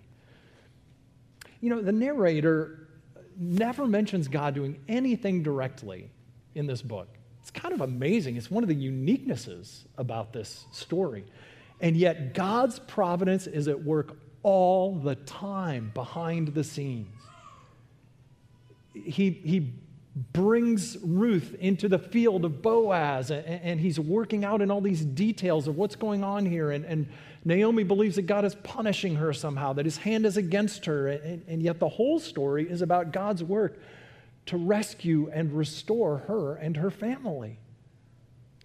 You 1.62 1.70
know, 1.70 1.82
the 1.82 1.92
narrator 1.92 2.88
never 3.36 3.88
mentions 3.88 4.28
God 4.28 4.54
doing 4.54 4.80
anything 4.88 5.42
directly 5.42 6.12
in 6.60 6.68
this 6.68 6.82
book. 6.82 7.08
It's 7.42 7.50
kind 7.50 7.74
of 7.74 7.82
amazing. 7.82 8.36
It's 8.36 8.52
one 8.52 8.64
of 8.64 8.70
the 8.70 8.76
uniquenesses 8.76 9.86
about 9.98 10.34
this 10.34 10.66
story. 10.72 11.26
And 11.82 11.96
yet, 11.96 12.34
God's 12.34 12.80
providence 12.80 13.48
is 13.48 13.68
at 13.68 13.82
work 13.82 14.18
all 14.44 14.96
the 14.96 15.16
time 15.16 15.92
behind 15.94 16.50
the 16.50 16.64
scenes. 16.64 17.08
He, 18.94 19.32
he 19.32 19.74
brings 20.34 20.98
Ruth 21.02 21.56
into 21.60 21.88
the 21.88 22.00
field 22.00 22.44
of 22.44 22.62
Boaz, 22.62 23.32
and, 23.32 23.46
and, 23.46 23.80
he's 23.80 24.00
working 24.00 24.44
out 24.44 24.62
in 24.62 24.70
all 24.70 24.82
these 24.82 25.06
details 25.06 25.70
of 25.70 25.78
what's 25.78 25.96
going 25.96 26.24
on 26.24 26.46
here. 26.46 26.72
And, 26.72 26.84
and, 26.86 27.08
Naomi 27.46 27.86
believes 27.86 28.18
that 28.18 28.24
God 28.24 28.44
is 28.44 28.54
punishing 28.56 29.16
her 29.16 29.32
somehow, 29.32 29.72
that 29.72 29.86
his 29.86 29.96
hand 29.96 30.26
is 30.26 30.36
against 30.36 30.84
her. 30.86 31.08
And, 31.08 31.42
and 31.48 31.64
yet, 31.64 31.80
the 31.80 31.88
whole 31.88 32.20
story 32.20 32.70
is 32.70 32.82
about 32.82 33.14
God's 33.14 33.46
work 33.46 33.80
to 34.50 34.58
rescue 34.58 35.30
and 35.32 35.54
restore 35.54 36.18
her 36.28 36.56
and 36.56 36.78
her 36.78 36.90
family. 36.90 37.60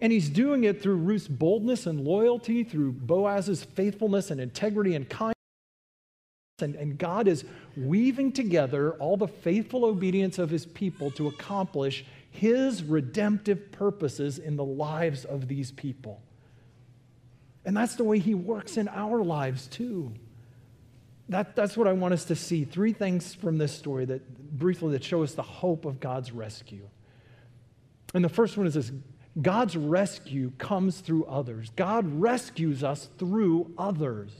And 0.01 0.11
he's 0.11 0.29
doing 0.29 0.63
it 0.63 0.81
through 0.81 0.95
Ruth's 0.95 1.27
boldness 1.27 1.85
and 1.85 2.01
loyalty, 2.01 2.63
through 2.63 2.93
Boaz's 2.93 3.63
faithfulness 3.63 4.31
and 4.31 4.41
integrity 4.41 4.95
and 4.95 5.07
kindness. 5.07 5.35
And, 6.59 6.73
and 6.75 6.97
God 6.97 7.27
is 7.27 7.45
weaving 7.77 8.31
together 8.31 8.93
all 8.93 9.15
the 9.15 9.27
faithful 9.27 9.85
obedience 9.85 10.39
of 10.39 10.49
his 10.49 10.65
people 10.65 11.11
to 11.11 11.27
accomplish 11.27 12.03
his 12.31 12.81
redemptive 12.83 13.71
purposes 13.71 14.39
in 14.39 14.55
the 14.55 14.65
lives 14.65 15.23
of 15.23 15.47
these 15.47 15.71
people. 15.71 16.19
And 17.63 17.77
that's 17.77 17.95
the 17.95 18.03
way 18.03 18.17
he 18.17 18.33
works 18.33 18.77
in 18.77 18.87
our 18.87 19.23
lives 19.23 19.67
too. 19.67 20.13
That, 21.29 21.55
that's 21.55 21.75
what 21.75 21.87
I 21.87 21.93
want 21.93 22.13
us 22.13 22.25
to 22.25 22.35
see. 22.35 22.65
Three 22.65 22.93
things 22.93 23.33
from 23.33 23.57
this 23.57 23.71
story 23.71 24.05
that 24.05 24.57
briefly 24.57 24.91
that 24.91 25.03
show 25.03 25.23
us 25.23 25.33
the 25.33 25.41
hope 25.41 25.85
of 25.85 25.99
God's 25.99 26.31
rescue. 26.31 26.87
And 28.13 28.23
the 28.23 28.29
first 28.29 28.57
one 28.57 28.67
is 28.67 28.75
this 28.75 28.91
God's 29.41 29.75
rescue 29.75 30.51
comes 30.57 30.99
through 30.99 31.25
others. 31.25 31.71
God 31.75 32.05
rescues 32.21 32.83
us 32.83 33.09
through 33.17 33.73
others. 33.77 34.31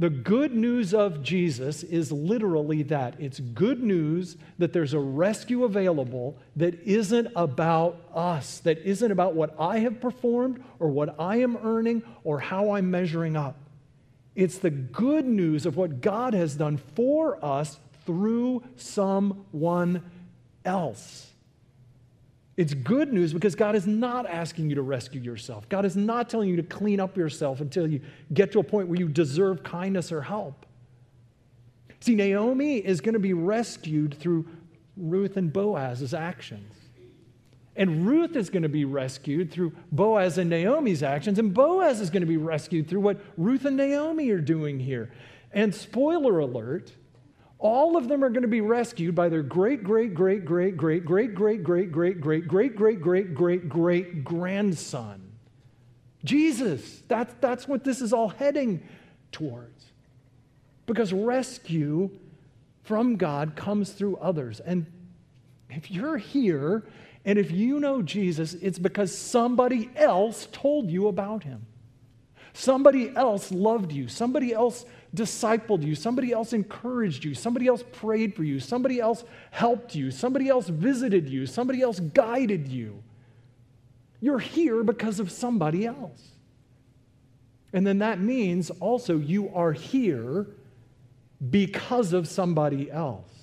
The 0.00 0.10
good 0.10 0.54
news 0.54 0.94
of 0.94 1.24
Jesus 1.24 1.82
is 1.82 2.12
literally 2.12 2.84
that 2.84 3.16
it's 3.18 3.40
good 3.40 3.82
news 3.82 4.36
that 4.58 4.72
there's 4.72 4.94
a 4.94 4.98
rescue 5.00 5.64
available 5.64 6.38
that 6.54 6.80
isn't 6.84 7.28
about 7.34 8.00
us, 8.14 8.60
that 8.60 8.78
isn't 8.78 9.10
about 9.10 9.34
what 9.34 9.56
I 9.58 9.80
have 9.80 10.00
performed 10.00 10.62
or 10.78 10.88
what 10.88 11.18
I 11.18 11.38
am 11.38 11.56
earning 11.56 12.04
or 12.22 12.38
how 12.38 12.74
I'm 12.76 12.92
measuring 12.92 13.36
up. 13.36 13.56
It's 14.38 14.58
the 14.58 14.70
good 14.70 15.26
news 15.26 15.66
of 15.66 15.76
what 15.76 16.00
God 16.00 16.32
has 16.32 16.54
done 16.54 16.76
for 16.76 17.44
us 17.44 17.80
through 18.06 18.62
someone 18.76 20.00
else. 20.64 21.32
It's 22.56 22.72
good 22.72 23.12
news 23.12 23.32
because 23.32 23.56
God 23.56 23.74
is 23.74 23.84
not 23.84 24.26
asking 24.26 24.68
you 24.70 24.76
to 24.76 24.82
rescue 24.82 25.20
yourself. 25.20 25.68
God 25.68 25.84
is 25.84 25.96
not 25.96 26.30
telling 26.30 26.48
you 26.48 26.54
to 26.54 26.62
clean 26.62 27.00
up 27.00 27.16
yourself 27.16 27.60
until 27.60 27.88
you 27.88 28.00
get 28.32 28.52
to 28.52 28.60
a 28.60 28.62
point 28.62 28.86
where 28.86 29.00
you 29.00 29.08
deserve 29.08 29.64
kindness 29.64 30.12
or 30.12 30.22
help. 30.22 30.66
See, 31.98 32.14
Naomi 32.14 32.76
is 32.76 33.00
going 33.00 33.14
to 33.14 33.18
be 33.18 33.32
rescued 33.32 34.14
through 34.20 34.46
Ruth 34.96 35.36
and 35.36 35.52
Boaz's 35.52 36.14
actions. 36.14 36.77
And 37.78 38.08
Ruth 38.08 38.34
is 38.34 38.50
going 38.50 38.64
to 38.64 38.68
be 38.68 38.84
rescued 38.84 39.52
through 39.52 39.72
Boaz 39.92 40.36
and 40.36 40.50
Naomi's 40.50 41.04
actions, 41.04 41.38
and 41.38 41.54
Boaz 41.54 42.00
is 42.00 42.10
going 42.10 42.22
to 42.22 42.26
be 42.26 42.36
rescued 42.36 42.88
through 42.88 43.00
what 43.00 43.20
Ruth 43.36 43.64
and 43.64 43.76
Naomi 43.76 44.28
are 44.30 44.40
doing 44.40 44.80
here. 44.80 45.12
And 45.52 45.72
spoiler 45.72 46.40
alert, 46.40 46.92
all 47.60 47.96
of 47.96 48.08
them 48.08 48.24
are 48.24 48.30
going 48.30 48.42
to 48.42 48.48
be 48.48 48.60
rescued 48.60 49.14
by 49.14 49.28
their 49.28 49.44
great, 49.44 49.84
great, 49.84 50.12
great, 50.12 50.44
great, 50.44 50.76
great, 50.76 51.04
great, 51.04 51.04
great, 51.04 51.32
great, 51.32 51.62
great, 51.62 52.20
great, 52.20 52.20
great, 52.20 52.50
great, 52.50 53.00
great, 53.00 53.34
great, 53.34 53.68
great 53.68 54.24
grandson. 54.24 55.22
Jesus. 56.24 57.02
That's, 57.06 57.32
that's 57.40 57.68
what 57.68 57.84
this 57.84 58.00
is 58.00 58.12
all 58.12 58.28
heading 58.28 58.82
towards. 59.30 59.84
Because 60.86 61.12
rescue 61.12 62.10
from 62.82 63.16
God 63.16 63.54
comes 63.54 63.92
through 63.92 64.16
others. 64.16 64.58
And 64.58 64.86
if 65.70 65.90
you're 65.92 66.16
here 66.16 66.84
and 67.28 67.38
if 67.38 67.50
you 67.50 67.78
know 67.78 68.00
Jesus, 68.00 68.54
it's 68.54 68.78
because 68.78 69.14
somebody 69.14 69.90
else 69.94 70.48
told 70.50 70.90
you 70.90 71.08
about 71.08 71.42
him. 71.42 71.66
Somebody 72.54 73.14
else 73.14 73.52
loved 73.52 73.92
you. 73.92 74.08
Somebody 74.08 74.54
else 74.54 74.86
discipled 75.14 75.82
you. 75.82 75.94
Somebody 75.94 76.32
else 76.32 76.54
encouraged 76.54 77.26
you. 77.26 77.34
Somebody 77.34 77.66
else 77.66 77.84
prayed 77.92 78.34
for 78.34 78.44
you. 78.44 78.58
Somebody 78.58 78.98
else 78.98 79.24
helped 79.50 79.94
you. 79.94 80.10
Somebody 80.10 80.48
else 80.48 80.68
visited 80.68 81.28
you. 81.28 81.44
Somebody 81.44 81.82
else 81.82 82.00
guided 82.00 82.66
you. 82.66 83.02
You're 84.22 84.38
here 84.38 84.82
because 84.82 85.20
of 85.20 85.30
somebody 85.30 85.84
else. 85.84 86.30
And 87.74 87.86
then 87.86 87.98
that 87.98 88.20
means 88.20 88.70
also 88.70 89.18
you 89.18 89.54
are 89.54 89.72
here 89.72 90.46
because 91.50 92.14
of 92.14 92.26
somebody 92.26 92.90
else. 92.90 93.37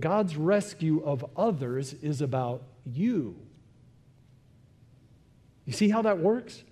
God's 0.00 0.36
rescue 0.36 1.02
of 1.04 1.24
others 1.36 1.94
is 1.94 2.20
about 2.20 2.62
you. 2.84 3.36
You 5.64 5.72
see 5.72 5.88
how 5.88 6.02
that 6.02 6.18
works? 6.18 6.64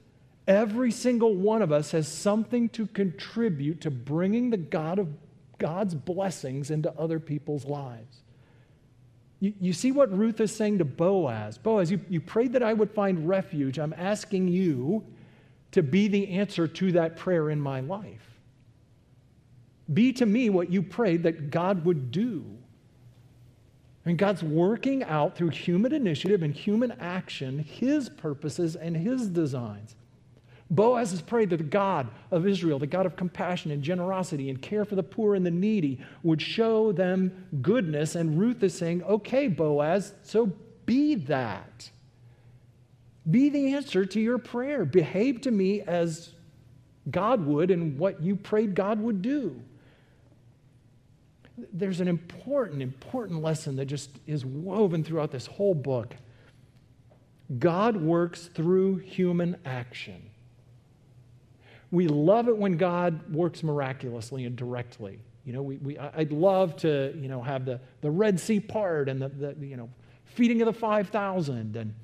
Every 0.46 0.90
single 0.90 1.34
one 1.34 1.62
of 1.62 1.70
us 1.70 1.92
has 1.92 2.08
something 2.08 2.68
to 2.70 2.86
contribute 2.86 3.82
to 3.82 3.90
bringing 3.90 4.50
the 4.50 4.56
God 4.56 4.98
of 4.98 5.08
God's 5.58 5.94
blessings 5.94 6.70
into 6.70 6.92
other 6.98 7.20
people's 7.20 7.64
lives. 7.64 8.22
You, 9.40 9.52
you 9.60 9.72
see 9.72 9.92
what 9.92 10.16
Ruth 10.16 10.40
is 10.40 10.54
saying 10.54 10.78
to 10.78 10.84
Boaz? 10.84 11.58
Boaz, 11.58 11.90
you, 11.90 12.00
you 12.08 12.20
prayed 12.20 12.54
that 12.54 12.62
I 12.62 12.72
would 12.72 12.90
find 12.90 13.28
refuge. 13.28 13.78
I'm 13.78 13.94
asking 13.96 14.48
you 14.48 15.04
to 15.72 15.82
be 15.82 16.08
the 16.08 16.28
answer 16.30 16.66
to 16.66 16.92
that 16.92 17.16
prayer 17.16 17.50
in 17.50 17.60
my 17.60 17.80
life. 17.80 18.40
Be 19.92 20.12
to 20.14 20.26
me 20.26 20.50
what 20.50 20.70
you 20.70 20.82
prayed 20.82 21.22
that 21.22 21.50
God 21.50 21.84
would 21.84 22.10
do. 22.10 22.44
And 24.08 24.16
God's 24.16 24.42
working 24.42 25.04
out 25.04 25.36
through 25.36 25.50
human 25.50 25.92
initiative 25.92 26.42
and 26.42 26.54
human 26.54 26.92
action 26.92 27.58
his 27.58 28.08
purposes 28.08 28.74
and 28.74 28.96
his 28.96 29.28
designs. 29.28 29.96
Boaz 30.70 31.10
has 31.10 31.20
prayed 31.20 31.50
that 31.50 31.58
the 31.58 31.64
God 31.64 32.08
of 32.30 32.46
Israel, 32.46 32.78
the 32.78 32.86
God 32.86 33.04
of 33.04 33.16
compassion 33.16 33.70
and 33.70 33.82
generosity 33.82 34.48
and 34.48 34.62
care 34.62 34.86
for 34.86 34.94
the 34.94 35.02
poor 35.02 35.34
and 35.34 35.44
the 35.44 35.50
needy, 35.50 36.00
would 36.22 36.40
show 36.40 36.90
them 36.90 37.46
goodness. 37.60 38.14
And 38.14 38.38
Ruth 38.38 38.62
is 38.62 38.76
saying, 38.76 39.02
okay, 39.02 39.46
Boaz, 39.46 40.14
so 40.22 40.52
be 40.86 41.14
that. 41.14 41.90
Be 43.30 43.50
the 43.50 43.74
answer 43.74 44.06
to 44.06 44.20
your 44.20 44.38
prayer. 44.38 44.86
Behave 44.86 45.42
to 45.42 45.50
me 45.50 45.82
as 45.82 46.32
God 47.10 47.44
would 47.44 47.70
and 47.70 47.98
what 47.98 48.22
you 48.22 48.36
prayed 48.36 48.74
God 48.74 49.00
would 49.00 49.20
do. 49.20 49.60
There's 51.72 52.00
an 52.00 52.08
important, 52.08 52.82
important 52.82 53.42
lesson 53.42 53.76
that 53.76 53.86
just 53.86 54.10
is 54.26 54.44
woven 54.44 55.02
throughout 55.02 55.30
this 55.30 55.46
whole 55.46 55.74
book. 55.74 56.14
God 57.58 57.96
works 57.96 58.46
through 58.54 58.96
human 58.96 59.56
action. 59.64 60.30
We 61.90 62.06
love 62.06 62.48
it 62.48 62.56
when 62.56 62.76
God 62.76 63.32
works 63.34 63.62
miraculously 63.62 64.44
and 64.44 64.54
directly. 64.54 65.20
You 65.44 65.54
know, 65.54 65.62
we, 65.62 65.78
we, 65.78 65.98
I'd 65.98 66.32
love 66.32 66.76
to, 66.78 67.14
you 67.16 67.28
know, 67.28 67.42
have 67.42 67.64
the, 67.64 67.80
the 68.02 68.10
Red 68.10 68.38
Sea 68.38 68.60
part 68.60 69.08
and 69.08 69.22
the, 69.22 69.28
the 69.28 69.66
you 69.66 69.78
know, 69.78 69.88
feeding 70.26 70.60
of 70.60 70.66
the 70.66 70.74
5,000. 70.74 71.74
And, 71.74 71.94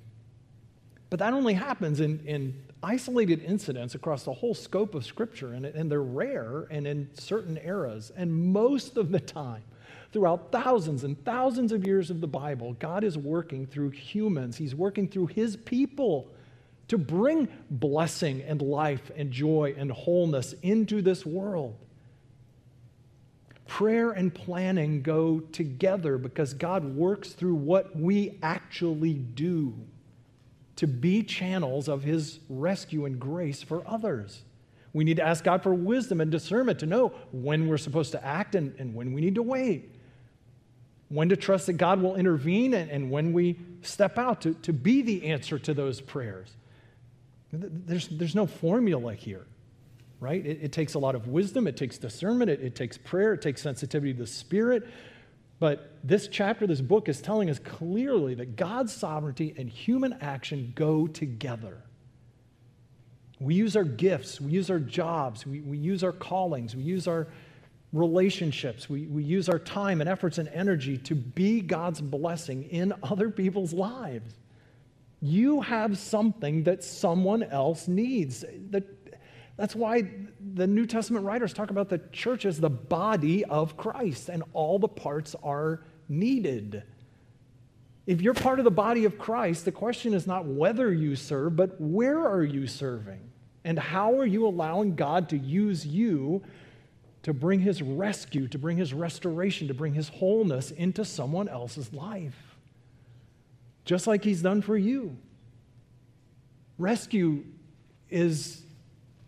but 1.10 1.18
that 1.18 1.34
only 1.34 1.52
happens 1.52 2.00
in, 2.00 2.20
in 2.26 2.62
isolated 2.84 3.42
incidents 3.42 3.94
across 3.94 4.24
the 4.24 4.32
whole 4.32 4.54
scope 4.54 4.94
of 4.94 5.04
Scripture, 5.04 5.54
and, 5.54 5.64
and 5.64 5.90
they're 5.90 6.02
rare 6.02 6.66
and 6.70 6.86
in 6.86 7.08
certain 7.14 7.58
eras. 7.64 8.12
And 8.14 8.52
most 8.52 8.96
of 8.98 9.10
the 9.10 9.20
time, 9.20 9.64
throughout 10.12 10.52
thousands 10.52 11.02
and 11.02 11.22
thousands 11.24 11.72
of 11.72 11.86
years 11.86 12.10
of 12.10 12.20
the 12.20 12.26
Bible, 12.28 12.74
God 12.74 13.02
is 13.02 13.16
working 13.16 13.66
through 13.66 13.90
humans, 13.90 14.56
He's 14.56 14.74
working 14.74 15.08
through 15.08 15.28
His 15.28 15.56
people 15.56 16.30
to 16.88 16.98
bring 16.98 17.48
blessing 17.70 18.42
and 18.42 18.60
life 18.60 19.10
and 19.16 19.30
joy 19.32 19.74
and 19.76 19.90
wholeness 19.90 20.54
into 20.62 21.00
this 21.00 21.24
world. 21.24 21.74
Prayer 23.66 24.10
and 24.10 24.32
planning 24.32 25.00
go 25.00 25.40
together 25.40 26.18
because 26.18 26.52
God 26.52 26.84
works 26.84 27.30
through 27.30 27.54
what 27.54 27.96
we 27.96 28.38
actually 28.42 29.14
do 29.14 29.74
to 30.76 30.86
be 30.86 31.22
channels 31.22 31.88
of 31.88 32.02
His 32.02 32.40
rescue 32.48 33.04
and 33.04 33.18
grace 33.20 33.62
for 33.62 33.82
others. 33.86 34.42
We 34.92 35.04
need 35.04 35.16
to 35.16 35.26
ask 35.26 35.42
God 35.42 35.62
for 35.62 35.74
wisdom 35.74 36.20
and 36.20 36.30
discernment 36.30 36.78
to 36.78 36.86
know 36.86 37.08
when 37.32 37.68
we're 37.68 37.78
supposed 37.78 38.12
to 38.12 38.24
act 38.24 38.54
and, 38.54 38.74
and 38.78 38.94
when 38.94 39.12
we 39.12 39.20
need 39.20 39.34
to 39.34 39.42
wait. 39.42 39.90
When 41.08 41.28
to 41.28 41.36
trust 41.36 41.66
that 41.66 41.74
God 41.74 42.00
will 42.00 42.14
intervene 42.14 42.74
and, 42.74 42.90
and 42.90 43.10
when 43.10 43.32
we 43.32 43.58
step 43.82 44.18
out 44.18 44.40
to, 44.42 44.54
to 44.54 44.72
be 44.72 45.02
the 45.02 45.26
answer 45.26 45.58
to 45.58 45.74
those 45.74 46.00
prayers. 46.00 46.50
There's, 47.52 48.08
there's 48.08 48.34
no 48.34 48.46
formula 48.46 49.14
here, 49.14 49.46
right? 50.20 50.44
It, 50.44 50.60
it 50.62 50.72
takes 50.72 50.94
a 50.94 50.98
lot 50.98 51.14
of 51.14 51.28
wisdom, 51.28 51.66
it 51.66 51.76
takes 51.76 51.98
discernment, 51.98 52.50
it, 52.50 52.60
it 52.60 52.74
takes 52.74 52.96
prayer, 52.96 53.34
it 53.34 53.42
takes 53.42 53.62
sensitivity 53.62 54.12
to 54.12 54.20
the 54.20 54.26
Spirit. 54.26 54.88
But 55.64 55.92
this 56.04 56.28
chapter, 56.28 56.66
this 56.66 56.82
book 56.82 57.08
is 57.08 57.22
telling 57.22 57.48
us 57.48 57.58
clearly 57.58 58.34
that 58.34 58.54
God's 58.54 58.92
sovereignty 58.92 59.54
and 59.56 59.66
human 59.66 60.12
action 60.20 60.74
go 60.74 61.06
together. 61.06 61.78
We 63.40 63.54
use 63.54 63.74
our 63.74 63.82
gifts, 63.82 64.42
we 64.42 64.50
use 64.50 64.68
our 64.68 64.78
jobs, 64.78 65.46
we, 65.46 65.62
we 65.62 65.78
use 65.78 66.04
our 66.04 66.12
callings, 66.12 66.76
we 66.76 66.82
use 66.82 67.08
our 67.08 67.28
relationships, 67.94 68.90
we, 68.90 69.06
we 69.06 69.24
use 69.24 69.48
our 69.48 69.58
time 69.58 70.02
and 70.02 70.10
efforts 70.10 70.36
and 70.36 70.48
energy 70.48 70.98
to 70.98 71.14
be 71.14 71.62
God's 71.62 72.02
blessing 72.02 72.64
in 72.64 72.92
other 73.02 73.30
people's 73.30 73.72
lives. 73.72 74.34
You 75.22 75.62
have 75.62 75.96
something 75.96 76.64
that 76.64 76.84
someone 76.84 77.42
else 77.42 77.88
needs. 77.88 78.44
That, 78.68 78.93
that's 79.56 79.74
why 79.74 80.10
the 80.54 80.66
New 80.66 80.86
Testament 80.86 81.24
writers 81.24 81.52
talk 81.52 81.70
about 81.70 81.88
the 81.88 82.00
church 82.12 82.44
as 82.44 82.58
the 82.58 82.70
body 82.70 83.44
of 83.44 83.76
Christ, 83.76 84.28
and 84.28 84.42
all 84.52 84.78
the 84.78 84.88
parts 84.88 85.34
are 85.42 85.82
needed. 86.08 86.82
If 88.06 88.20
you're 88.20 88.34
part 88.34 88.58
of 88.58 88.64
the 88.64 88.70
body 88.70 89.04
of 89.04 89.18
Christ, 89.18 89.64
the 89.64 89.72
question 89.72 90.12
is 90.12 90.26
not 90.26 90.44
whether 90.44 90.92
you 90.92 91.16
serve, 91.16 91.56
but 91.56 91.80
where 91.80 92.18
are 92.18 92.44
you 92.44 92.66
serving? 92.66 93.20
And 93.64 93.78
how 93.78 94.18
are 94.18 94.26
you 94.26 94.46
allowing 94.46 94.94
God 94.94 95.30
to 95.30 95.38
use 95.38 95.86
you 95.86 96.42
to 97.22 97.32
bring 97.32 97.60
his 97.60 97.80
rescue, 97.80 98.46
to 98.48 98.58
bring 98.58 98.76
his 98.76 98.92
restoration, 98.92 99.68
to 99.68 99.74
bring 99.74 99.94
his 99.94 100.08
wholeness 100.08 100.70
into 100.70 101.04
someone 101.04 101.48
else's 101.48 101.92
life? 101.94 102.54
just 103.84 104.06
like 104.06 104.24
He's 104.24 104.42
done 104.42 104.62
for 104.62 104.76
you. 104.76 105.16
Rescue 106.78 107.44
is 108.10 108.62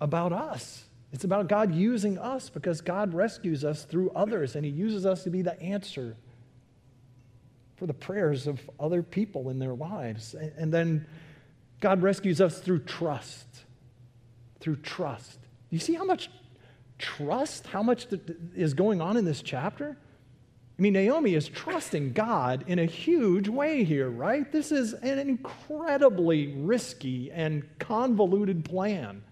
about 0.01 0.33
us. 0.33 0.85
It's 1.13 1.25
about 1.25 1.49
God 1.49 1.75
using 1.75 2.19
us 2.19 2.51
because 2.51 2.81
God 2.81 3.15
rescues 3.15 3.65
us 3.65 3.85
through 3.85 4.11
others 4.11 4.57
and 4.57 4.65
He 4.65 4.71
uses 4.71 5.07
us 5.07 5.25
to 5.25 5.31
be 5.31 5.43
the 5.43 5.59
answer 5.61 6.17
for 7.77 7.87
the 7.87 7.95
prayers 7.95 8.47
of 8.47 8.61
other 8.81 9.03
people 9.03 9.51
in 9.51 9.59
their 9.59 9.75
lives. 9.75 10.35
And 10.35 10.73
then 10.73 11.07
God 11.81 12.03
rescues 12.03 12.41
us 12.41 12.59
through 12.59 12.81
trust. 12.81 13.47
Through 14.61 14.77
trust. 14.77 15.39
You 15.71 15.79
see 15.79 15.95
how 15.95 16.05
much 16.05 16.31
trust, 16.99 17.67
how 17.67 17.83
much 17.83 18.07
is 18.55 18.75
going 18.75 19.01
on 19.01 19.17
in 19.17 19.25
this 19.25 19.43
chapter? 19.43 19.97
I 20.79 20.83
mean, 20.83 20.93
Naomi 20.93 21.35
is 21.35 21.49
trusting 21.49 22.13
God 22.13 22.65
in 22.67 22.79
a 22.79 22.85
huge 22.85 23.49
way 23.49 23.85
here, 23.85 24.11
right? 24.11 24.51
This 24.51 24.73
is 24.73 24.93
an 24.93 25.19
incredibly 25.19 26.49
risky 26.55 27.31
and 27.31 27.67
convoluted 27.79 28.65
plan. 28.65 29.23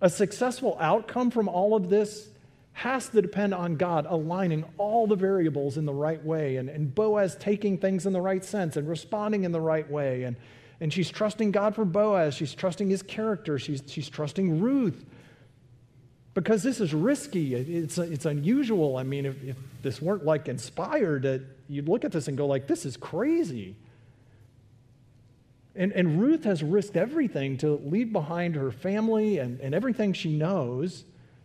A 0.00 0.08
successful 0.08 0.76
outcome 0.80 1.30
from 1.30 1.48
all 1.48 1.74
of 1.74 1.88
this 1.88 2.28
has 2.72 3.08
to 3.08 3.20
depend 3.20 3.52
on 3.52 3.74
God 3.74 4.06
aligning 4.08 4.64
all 4.78 5.08
the 5.08 5.16
variables 5.16 5.76
in 5.76 5.84
the 5.84 5.92
right 5.92 6.24
way 6.24 6.56
and, 6.56 6.68
and 6.68 6.94
Boaz 6.94 7.34
taking 7.34 7.76
things 7.76 8.06
in 8.06 8.12
the 8.12 8.20
right 8.20 8.44
sense 8.44 8.76
and 8.76 8.88
responding 8.88 9.42
in 9.42 9.50
the 9.50 9.60
right 9.60 9.90
way. 9.90 10.22
And, 10.22 10.36
and 10.80 10.92
she's 10.92 11.10
trusting 11.10 11.50
God 11.50 11.74
for 11.74 11.84
Boaz. 11.84 12.34
She's 12.34 12.54
trusting 12.54 12.88
his 12.88 13.02
character. 13.02 13.58
She's, 13.58 13.82
she's 13.86 14.08
trusting 14.08 14.60
Ruth 14.60 15.04
because 16.34 16.62
this 16.62 16.80
is 16.80 16.94
risky. 16.94 17.56
It's, 17.56 17.98
it's 17.98 18.26
unusual. 18.26 18.96
I 18.96 19.02
mean, 19.02 19.26
if, 19.26 19.42
if 19.42 19.56
this 19.82 20.00
weren't 20.00 20.24
like 20.24 20.46
inspired, 20.46 21.48
you'd 21.68 21.88
look 21.88 22.04
at 22.04 22.12
this 22.12 22.28
and 22.28 22.38
go 22.38 22.46
like, 22.46 22.68
this 22.68 22.86
is 22.86 22.96
crazy. 22.96 23.74
And, 25.78 25.92
and 25.92 26.20
Ruth 26.20 26.44
has 26.44 26.62
risked 26.62 26.96
everything 26.96 27.56
to 27.58 27.80
leave 27.84 28.12
behind 28.12 28.56
her 28.56 28.70
family 28.70 29.38
and, 29.38 29.58
and 29.60 29.74
everything 29.74 30.12
she 30.12 30.36
knows 30.36 31.04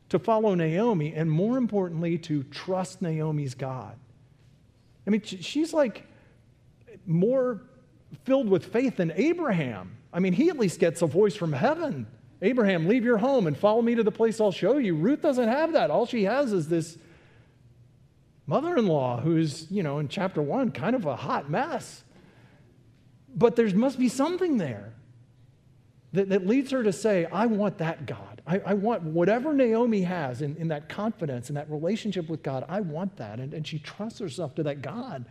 to 0.09 0.19
follow 0.19 0.53
Naomi, 0.53 1.13
and 1.13 1.31
more 1.31 1.57
importantly, 1.57 2.17
to 2.19 2.43
trust 2.43 3.01
Naomi's 3.01 3.55
God. 3.55 3.95
I 5.07 5.09
mean, 5.09 5.21
she's 5.21 5.73
like 5.73 6.05
more 7.05 7.61
filled 8.25 8.49
with 8.49 8.65
faith 8.65 8.97
than 8.97 9.13
Abraham. 9.15 9.95
I 10.11 10.19
mean, 10.19 10.33
he 10.33 10.49
at 10.49 10.59
least 10.59 10.79
gets 10.79 11.01
a 11.01 11.07
voice 11.07 11.35
from 11.35 11.53
heaven 11.53 12.05
Abraham, 12.43 12.87
leave 12.87 13.05
your 13.05 13.17
home 13.17 13.47
and 13.47 13.57
follow 13.57 13.81
me 13.81 13.95
to 13.95 14.03
the 14.03 14.11
place 14.11 14.41
I'll 14.41 14.51
show 14.51 14.77
you. 14.77 14.95
Ruth 14.95 15.21
doesn't 15.21 15.47
have 15.47 15.71
that. 15.73 15.89
All 15.89 16.05
she 16.05 16.25
has 16.25 16.51
is 16.51 16.67
this 16.67 16.97
mother 18.45 18.75
in 18.75 18.85
law 18.85 19.21
who's, 19.21 19.71
you 19.71 19.81
know, 19.81 19.99
in 19.99 20.09
chapter 20.09 20.41
one, 20.41 20.71
kind 20.71 20.93
of 20.93 21.05
a 21.05 21.15
hot 21.15 21.49
mess. 21.49 22.03
But 23.35 23.55
there 23.55 23.73
must 23.75 23.97
be 23.97 24.09
something 24.09 24.57
there 24.57 24.93
that, 26.13 26.29
that 26.29 26.45
leads 26.45 26.71
her 26.71 26.83
to 26.83 26.93
say, 26.93 27.25
I 27.25 27.47
want 27.47 27.79
that 27.79 28.05
God. 28.05 28.41
I, 28.45 28.59
I 28.59 28.73
want 28.73 29.03
whatever 29.03 29.53
Naomi 29.53 30.03
has 30.03 30.41
in, 30.41 30.55
in 30.57 30.67
that 30.67 30.89
confidence, 30.89 31.49
and 31.49 31.57
that 31.57 31.69
relationship 31.71 32.29
with 32.29 32.43
God, 32.43 32.65
I 32.69 32.81
want 32.81 33.17
that. 33.17 33.39
And, 33.39 33.53
and 33.53 33.65
she 33.65 33.79
trusts 33.79 34.19
herself 34.19 34.53
to 34.55 34.63
that 34.63 34.81
God. 34.81 35.25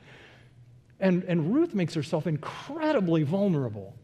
And, 0.99 1.23
and 1.25 1.55
Ruth 1.55 1.75
makes 1.75 1.95
herself 1.95 2.27
incredibly 2.27 3.23
vulnerable 3.23 3.95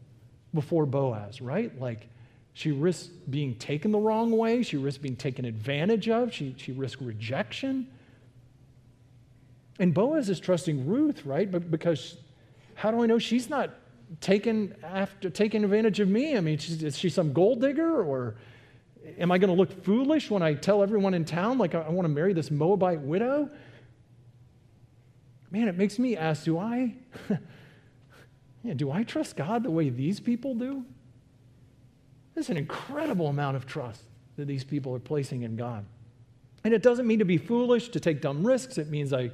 before 0.53 0.85
Boaz, 0.85 1.41
right? 1.41 1.77
Like, 1.79 2.07
she 2.53 2.71
risks 2.71 3.07
being 3.29 3.55
taken 3.55 3.91
the 3.91 3.99
wrong 3.99 4.31
way. 4.31 4.63
She 4.63 4.77
risks 4.77 4.97
being 4.97 5.15
taken 5.15 5.45
advantage 5.45 6.09
of. 6.09 6.33
She, 6.33 6.55
she 6.57 6.71
risks 6.71 7.01
rejection. 7.01 7.87
And 9.79 9.93
Boaz 9.93 10.29
is 10.29 10.39
trusting 10.39 10.85
Ruth, 10.85 11.25
right? 11.25 11.49
But 11.49 11.71
because 11.71 12.17
how 12.75 12.91
do 12.91 13.01
I 13.01 13.05
know 13.05 13.17
she's 13.17 13.49
not 13.49 13.71
taking 14.21 14.73
after 14.83 15.29
taking 15.29 15.63
advantage 15.63 15.99
of 15.99 16.07
me? 16.07 16.35
I 16.35 16.41
mean, 16.41 16.59
is 16.59 16.97
she 16.97 17.09
some 17.09 17.33
gold 17.33 17.61
digger 17.61 18.01
or 18.01 18.35
am 19.17 19.31
I 19.31 19.37
going 19.37 19.49
to 19.49 19.55
look 19.55 19.83
foolish 19.83 20.29
when 20.29 20.41
I 20.41 20.53
tell 20.53 20.83
everyone 20.83 21.13
in 21.13 21.25
town 21.25 21.57
like 21.57 21.75
I, 21.75 21.81
I 21.81 21.89
want 21.89 22.05
to 22.05 22.13
marry 22.13 22.33
this 22.33 22.51
Moabite 22.51 23.01
widow? 23.01 23.49
Man, 25.51 25.67
it 25.67 25.77
makes 25.77 25.97
me 25.97 26.15
ask, 26.15 26.43
do 26.43 26.57
I 26.59 26.95
yeah, 28.63 28.73
do 28.73 28.91
I 28.91 29.03
trust 29.03 29.35
God 29.35 29.63
the 29.63 29.71
way 29.71 29.89
these 29.89 30.19
people 30.19 30.53
do? 30.53 30.85
There's 32.33 32.49
an 32.49 32.57
incredible 32.57 33.27
amount 33.27 33.57
of 33.57 33.65
trust 33.65 34.03
that 34.37 34.45
these 34.45 34.63
people 34.63 34.93
are 34.95 34.99
placing 34.99 35.43
in 35.43 35.55
God. 35.55 35.85
And 36.63 36.73
it 36.73 36.81
doesn't 36.81 37.07
mean 37.07 37.19
to 37.19 37.25
be 37.25 37.37
foolish, 37.37 37.89
to 37.89 37.99
take 37.99 38.21
dumb 38.21 38.45
risks. 38.45 38.77
It 38.77 38.89
means 38.89 39.13
I, 39.13 39.31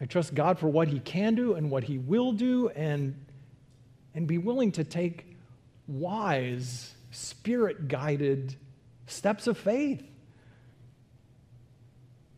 I 0.00 0.06
trust 0.06 0.34
God 0.34 0.58
for 0.58 0.68
what 0.68 0.88
He 0.88 1.00
can 1.00 1.34
do 1.34 1.54
and 1.54 1.70
what 1.70 1.84
He 1.84 1.98
will 1.98 2.32
do, 2.32 2.68
and, 2.70 3.14
and 4.14 4.26
be 4.26 4.38
willing 4.38 4.72
to 4.72 4.84
take 4.84 5.36
wise, 5.86 6.94
spirit 7.10 7.88
guided 7.88 8.56
steps 9.06 9.46
of 9.46 9.58
faith. 9.58 10.02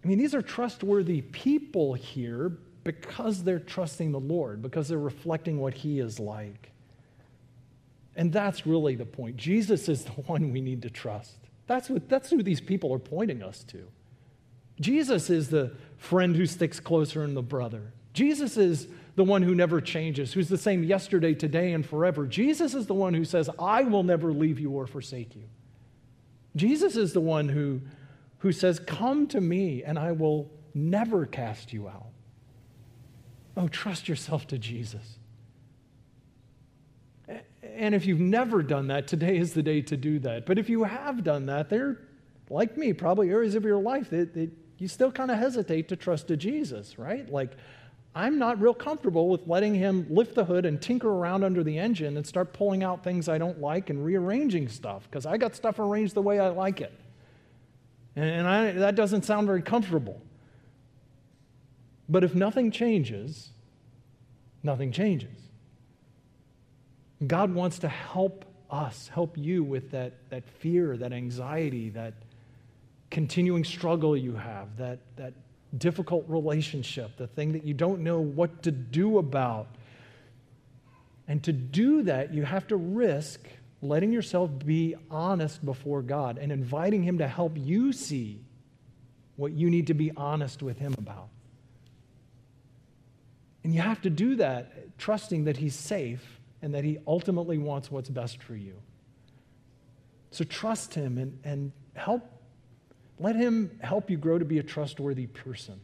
I 0.02 0.06
mean, 0.06 0.18
these 0.18 0.34
are 0.34 0.42
trustworthy 0.42 1.22
people 1.22 1.94
here 1.94 2.58
because 2.84 3.42
they're 3.42 3.58
trusting 3.58 4.12
the 4.12 4.20
Lord, 4.20 4.60
because 4.60 4.88
they're 4.88 4.98
reflecting 4.98 5.58
what 5.58 5.74
He 5.74 5.98
is 5.98 6.20
like. 6.20 6.70
And 8.16 8.32
that's 8.32 8.66
really 8.66 8.94
the 8.94 9.06
point. 9.06 9.36
Jesus 9.36 9.88
is 9.88 10.04
the 10.04 10.10
one 10.26 10.52
we 10.52 10.60
need 10.60 10.82
to 10.82 10.90
trust. 10.90 11.36
That's, 11.66 11.88
what, 11.88 12.08
that's 12.08 12.30
who 12.30 12.42
these 12.42 12.60
people 12.60 12.92
are 12.92 12.98
pointing 12.98 13.42
us 13.42 13.64
to. 13.64 13.86
Jesus 14.80 15.30
is 15.30 15.48
the 15.48 15.72
friend 15.96 16.36
who 16.36 16.46
sticks 16.46 16.80
closer 16.80 17.20
than 17.20 17.34
the 17.34 17.42
brother. 17.42 17.92
Jesus 18.12 18.56
is 18.56 18.88
the 19.16 19.24
one 19.24 19.42
who 19.42 19.54
never 19.54 19.80
changes, 19.80 20.32
who's 20.32 20.48
the 20.48 20.58
same 20.58 20.82
yesterday, 20.82 21.34
today, 21.34 21.72
and 21.72 21.86
forever. 21.86 22.26
Jesus 22.26 22.74
is 22.74 22.86
the 22.86 22.94
one 22.94 23.14
who 23.14 23.24
says, 23.24 23.48
I 23.58 23.82
will 23.82 24.02
never 24.02 24.32
leave 24.32 24.58
you 24.58 24.70
or 24.70 24.86
forsake 24.86 25.36
you. 25.36 25.44
Jesus 26.56 26.96
is 26.96 27.12
the 27.12 27.20
one 27.20 27.48
who, 27.48 27.80
who 28.38 28.52
says, 28.52 28.80
Come 28.80 29.26
to 29.28 29.40
me 29.40 29.82
and 29.84 29.98
I 29.98 30.12
will 30.12 30.50
never 30.74 31.26
cast 31.26 31.72
you 31.72 31.88
out. 31.88 32.08
Oh, 33.56 33.68
trust 33.68 34.08
yourself 34.08 34.46
to 34.48 34.58
Jesus. 34.58 35.18
And 37.62 37.94
if 37.94 38.06
you've 38.06 38.20
never 38.20 38.62
done 38.62 38.88
that, 38.88 39.06
today 39.06 39.36
is 39.36 39.54
the 39.54 39.62
day 39.62 39.80
to 39.82 39.96
do 39.96 40.18
that. 40.20 40.46
But 40.46 40.58
if 40.58 40.68
you 40.68 40.84
have 40.84 41.24
done 41.24 41.46
that, 41.46 41.70
there, 41.70 42.00
like 42.50 42.76
me, 42.76 42.92
probably 42.92 43.30
areas 43.30 43.54
of 43.54 43.64
your 43.64 43.80
life 43.80 44.10
that, 44.10 44.34
that 44.34 44.50
you 44.78 44.88
still 44.88 45.10
kind 45.10 45.30
of 45.30 45.38
hesitate 45.38 45.88
to 45.88 45.96
trust 45.96 46.28
to 46.28 46.36
Jesus, 46.36 46.98
right? 46.98 47.28
Like, 47.30 47.52
I'm 48.14 48.38
not 48.38 48.60
real 48.60 48.74
comfortable 48.74 49.28
with 49.28 49.46
letting 49.48 49.74
him 49.74 50.06
lift 50.08 50.36
the 50.36 50.44
hood 50.44 50.66
and 50.66 50.80
tinker 50.80 51.08
around 51.08 51.42
under 51.42 51.64
the 51.64 51.78
engine 51.78 52.16
and 52.16 52.24
start 52.24 52.52
pulling 52.52 52.84
out 52.84 53.02
things 53.02 53.28
I 53.28 53.38
don't 53.38 53.60
like 53.60 53.90
and 53.90 54.04
rearranging 54.04 54.68
stuff 54.68 55.08
because 55.10 55.26
I 55.26 55.36
got 55.36 55.56
stuff 55.56 55.80
arranged 55.80 56.14
the 56.14 56.22
way 56.22 56.38
I 56.38 56.48
like 56.48 56.80
it. 56.80 56.92
And 58.16 58.46
I, 58.46 58.70
that 58.72 58.94
doesn't 58.94 59.24
sound 59.24 59.48
very 59.48 59.62
comfortable. 59.62 60.20
But 62.08 62.22
if 62.22 62.34
nothing 62.34 62.70
changes, 62.70 63.50
nothing 64.62 64.92
changes. 64.92 65.36
God 67.26 67.52
wants 67.52 67.80
to 67.80 67.88
help 67.88 68.44
us, 68.70 69.08
help 69.12 69.36
you 69.36 69.64
with 69.64 69.90
that, 69.90 70.12
that 70.30 70.44
fear, 70.60 70.96
that 70.96 71.12
anxiety, 71.12 71.90
that 71.90 72.14
continuing 73.10 73.64
struggle 73.64 74.16
you 74.16 74.34
have, 74.34 74.76
that, 74.76 74.98
that 75.16 75.32
difficult 75.78 76.24
relationship, 76.28 77.16
the 77.16 77.26
thing 77.26 77.52
that 77.52 77.64
you 77.64 77.74
don't 77.74 78.00
know 78.00 78.20
what 78.20 78.62
to 78.64 78.70
do 78.70 79.18
about. 79.18 79.68
And 81.26 81.42
to 81.44 81.52
do 81.52 82.02
that, 82.02 82.34
you 82.34 82.44
have 82.44 82.66
to 82.68 82.76
risk 82.76 83.40
letting 83.82 84.12
yourself 84.12 84.50
be 84.64 84.94
honest 85.10 85.64
before 85.64 86.02
God 86.02 86.38
and 86.38 86.50
inviting 86.50 87.02
Him 87.02 87.18
to 87.18 87.28
help 87.28 87.52
you 87.56 87.92
see 87.92 88.40
what 89.36 89.52
you 89.52 89.68
need 89.68 89.88
to 89.88 89.94
be 89.94 90.12
honest 90.16 90.62
with 90.62 90.78
Him 90.78 90.94
about. 90.98 91.28
And 93.62 93.74
you 93.74 93.80
have 93.80 94.00
to 94.02 94.10
do 94.10 94.36
that 94.36 94.98
trusting 94.98 95.44
that 95.44 95.56
He's 95.56 95.74
safe 95.74 96.40
and 96.62 96.74
that 96.74 96.84
He 96.84 96.98
ultimately 97.06 97.58
wants 97.58 97.90
what's 97.90 98.08
best 98.08 98.42
for 98.42 98.54
you. 98.54 98.74
So 100.30 100.44
trust 100.44 100.94
Him 100.94 101.18
and, 101.18 101.38
and 101.44 101.72
help 101.94 102.22
let 103.18 103.36
him 103.36 103.78
help 103.80 104.10
you 104.10 104.16
grow 104.16 104.38
to 104.38 104.44
be 104.44 104.58
a 104.58 104.62
trustworthy 104.62 105.26
person. 105.26 105.80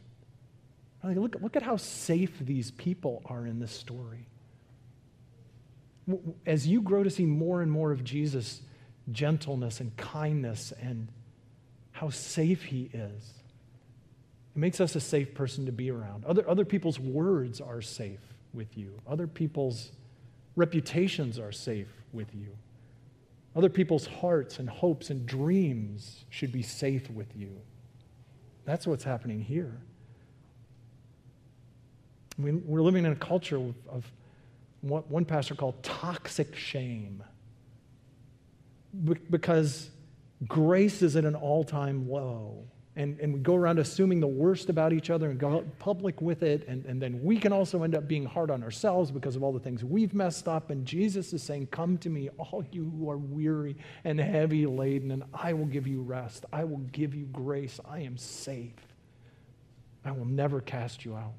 Look, 1.03 1.35
look 1.41 1.55
at 1.55 1.63
how 1.63 1.77
safe 1.77 2.37
these 2.39 2.71
people 2.71 3.21
are 3.25 3.45
in 3.45 3.59
this 3.59 3.71
story. 3.71 4.27
As 6.45 6.67
you 6.67 6.81
grow 6.81 7.03
to 7.03 7.09
see 7.09 7.25
more 7.25 7.61
and 7.61 7.71
more 7.71 7.91
of 7.91 8.03
Jesus' 8.03 8.61
gentleness 9.11 9.79
and 9.79 9.95
kindness 9.97 10.73
and 10.79 11.07
how 11.91 12.09
safe 12.09 12.63
he 12.63 12.89
is, 12.93 13.33
it 14.55 14.59
makes 14.59 14.81
us 14.81 14.95
a 14.95 14.99
safe 14.99 15.33
person 15.33 15.65
to 15.65 15.71
be 15.71 15.89
around. 15.89 16.25
Other, 16.25 16.47
other 16.47 16.65
people's 16.65 16.99
words 16.99 17.61
are 17.61 17.81
safe 17.81 18.19
with 18.53 18.77
you, 18.77 18.99
other 19.07 19.27
people's 19.27 19.91
reputations 20.55 21.39
are 21.39 21.51
safe 21.51 21.87
with 22.11 22.35
you. 22.35 22.49
Other 23.55 23.69
people's 23.69 24.07
hearts 24.07 24.59
and 24.59 24.69
hopes 24.69 25.09
and 25.09 25.25
dreams 25.25 26.25
should 26.29 26.51
be 26.51 26.61
safe 26.61 27.09
with 27.09 27.35
you. 27.35 27.59
That's 28.65 28.87
what's 28.87 29.03
happening 29.03 29.41
here. 29.41 29.81
I 32.39 32.41
we're 32.65 32.81
living 32.81 33.05
in 33.05 33.11
a 33.11 33.15
culture 33.15 33.57
of, 33.57 33.75
of 33.89 34.11
what 34.81 35.09
one 35.09 35.25
pastor 35.25 35.55
called 35.55 35.83
toxic 35.83 36.55
shame 36.55 37.23
because 39.29 39.89
grace 40.47 41.01
is 41.01 41.15
at 41.15 41.25
an 41.25 41.35
all 41.35 41.63
time 41.63 42.09
low 42.09 42.65
and, 42.95 43.17
and 43.21 43.33
we 43.33 43.39
go 43.39 43.55
around 43.55 43.79
assuming 43.79 44.19
the 44.19 44.27
worst 44.27 44.69
about 44.69 44.91
each 44.91 45.09
other 45.09 45.29
and 45.29 45.39
go 45.39 45.63
public 45.79 46.19
with 46.21 46.43
it. 46.43 46.67
And, 46.67 46.85
and 46.85 47.01
then 47.01 47.23
we 47.23 47.37
can 47.37 47.53
also 47.53 47.83
end 47.83 47.95
up 47.95 48.05
being 48.05 48.25
hard 48.25 48.51
on 48.51 48.63
ourselves 48.63 49.11
because 49.11 49.37
of 49.37 49.43
all 49.43 49.53
the 49.53 49.61
things 49.61 49.83
we've 49.83 50.13
messed 50.13 50.47
up. 50.47 50.71
And 50.71 50.85
Jesus 50.85 51.31
is 51.31 51.41
saying, 51.41 51.67
Come 51.67 51.97
to 51.99 52.09
me, 52.09 52.29
all 52.37 52.65
you 52.71 52.91
who 52.97 53.09
are 53.09 53.17
weary 53.17 53.77
and 54.03 54.19
heavy 54.19 54.65
laden, 54.65 55.11
and 55.11 55.23
I 55.33 55.53
will 55.53 55.65
give 55.65 55.87
you 55.87 56.01
rest. 56.01 56.45
I 56.51 56.65
will 56.65 56.81
give 56.91 57.15
you 57.15 57.25
grace. 57.27 57.79
I 57.89 57.99
am 57.99 58.17
safe. 58.17 58.73
I 60.03 60.11
will 60.11 60.25
never 60.25 60.59
cast 60.59 61.05
you 61.05 61.15
out. 61.15 61.33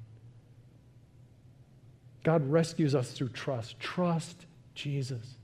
God 2.25 2.51
rescues 2.51 2.95
us 2.95 3.11
through 3.11 3.31
trust. 3.31 3.79
Trust 3.79 4.47
Jesus 4.75 5.37